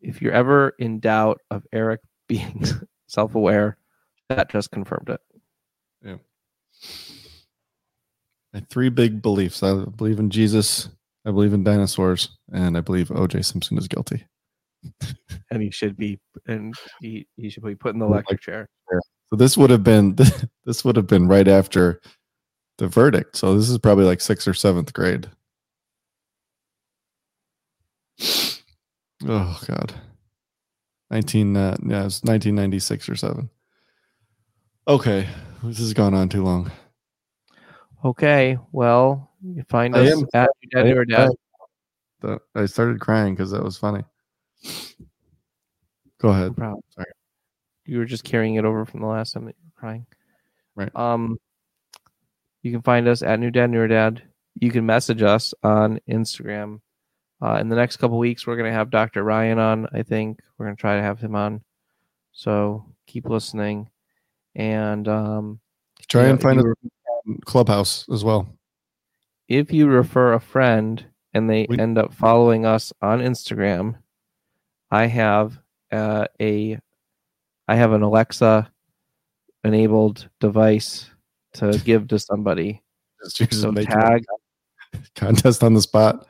[0.03, 2.65] if you're ever in doubt of Eric being
[3.07, 3.77] self-aware,
[4.29, 5.21] that just confirmed it.
[6.05, 6.17] Yeah.
[8.55, 9.63] I three big beliefs.
[9.63, 10.89] I believe in Jesus,
[11.27, 14.25] I believe in dinosaurs, and I believe OJ Simpson is guilty.
[15.51, 18.67] And he should be and he, he should be put in the electric chair.
[19.31, 20.17] So this would have been
[20.65, 22.01] this would have been right after
[22.79, 23.37] the verdict.
[23.37, 25.29] So this is probably like sixth or seventh grade.
[29.27, 29.95] Oh God,
[31.11, 31.57] nineteen.
[31.57, 33.51] Uh, yeah, it's nineteen ninety six or seven.
[34.89, 35.29] Okay,
[35.63, 36.71] this has gone on too long.
[38.05, 41.31] Okay, well, you find I us am- at your dad or dad.
[42.21, 44.05] The- I started crying because that was funny.
[46.21, 46.57] Go ahead.
[46.57, 46.81] Proud.
[46.91, 47.07] Sorry.
[47.85, 50.07] You were just carrying it over from the last time that you were crying.
[50.77, 50.95] Right.
[50.97, 51.39] Um,
[52.63, 54.23] you can find us at New Dad Newer Dad.
[54.55, 56.81] You can message us on Instagram.
[57.43, 59.25] Uh, in the next couple weeks, we're gonna have Dr.
[59.25, 59.87] Ryan on.
[59.93, 61.63] I think we're gonna try to have him on.
[62.33, 63.91] So keep listening,
[64.55, 65.61] and um,
[66.09, 68.47] Try and know, find if a clubhouse as well.
[69.49, 73.97] if you refer a friend and they We- end up following us on Instagram,
[74.91, 75.59] I have
[75.91, 76.79] uh, a
[77.69, 78.71] I have an Alexa
[79.65, 81.11] enabled device
[81.55, 82.83] to give to somebody.
[83.37, 84.25] Just So tag.
[85.17, 86.27] contest on the spot.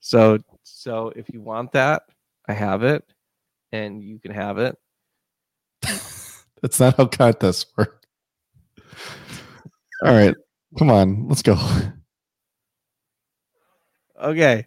[0.00, 2.02] So so if you want that,
[2.48, 3.04] I have it,
[3.72, 4.76] and you can have it.
[6.62, 8.04] That's not how contests work.
[10.04, 10.34] All right,
[10.78, 11.56] come on, let's go.
[14.22, 14.66] Okay.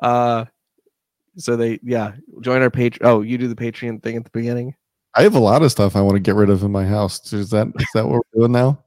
[0.00, 0.44] Uh,
[1.36, 2.98] so they yeah join our page.
[3.00, 4.74] Oh, you do the Patreon thing at the beginning.
[5.14, 7.32] I have a lot of stuff I want to get rid of in my house.
[7.32, 8.84] Is that is that what we're doing now?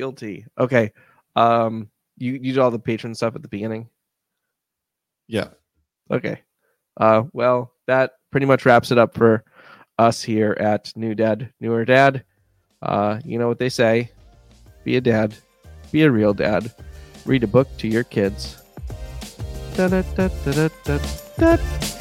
[0.00, 0.46] Guilty.
[0.58, 0.92] Okay.
[1.36, 3.90] Um, you you do all the patron stuff at the beginning.
[5.28, 5.48] Yeah.
[6.10, 6.40] Okay.
[6.96, 9.44] Uh, well, that pretty much wraps it up for
[9.98, 12.24] us here at New Dad, Newer Dad.
[12.80, 14.10] Uh, you know what they say
[14.84, 15.34] be a dad,
[15.92, 16.72] be a real dad,
[17.26, 18.56] read a book to your kids.
[19.76, 21.99] Da-da-da-da-da-da-da.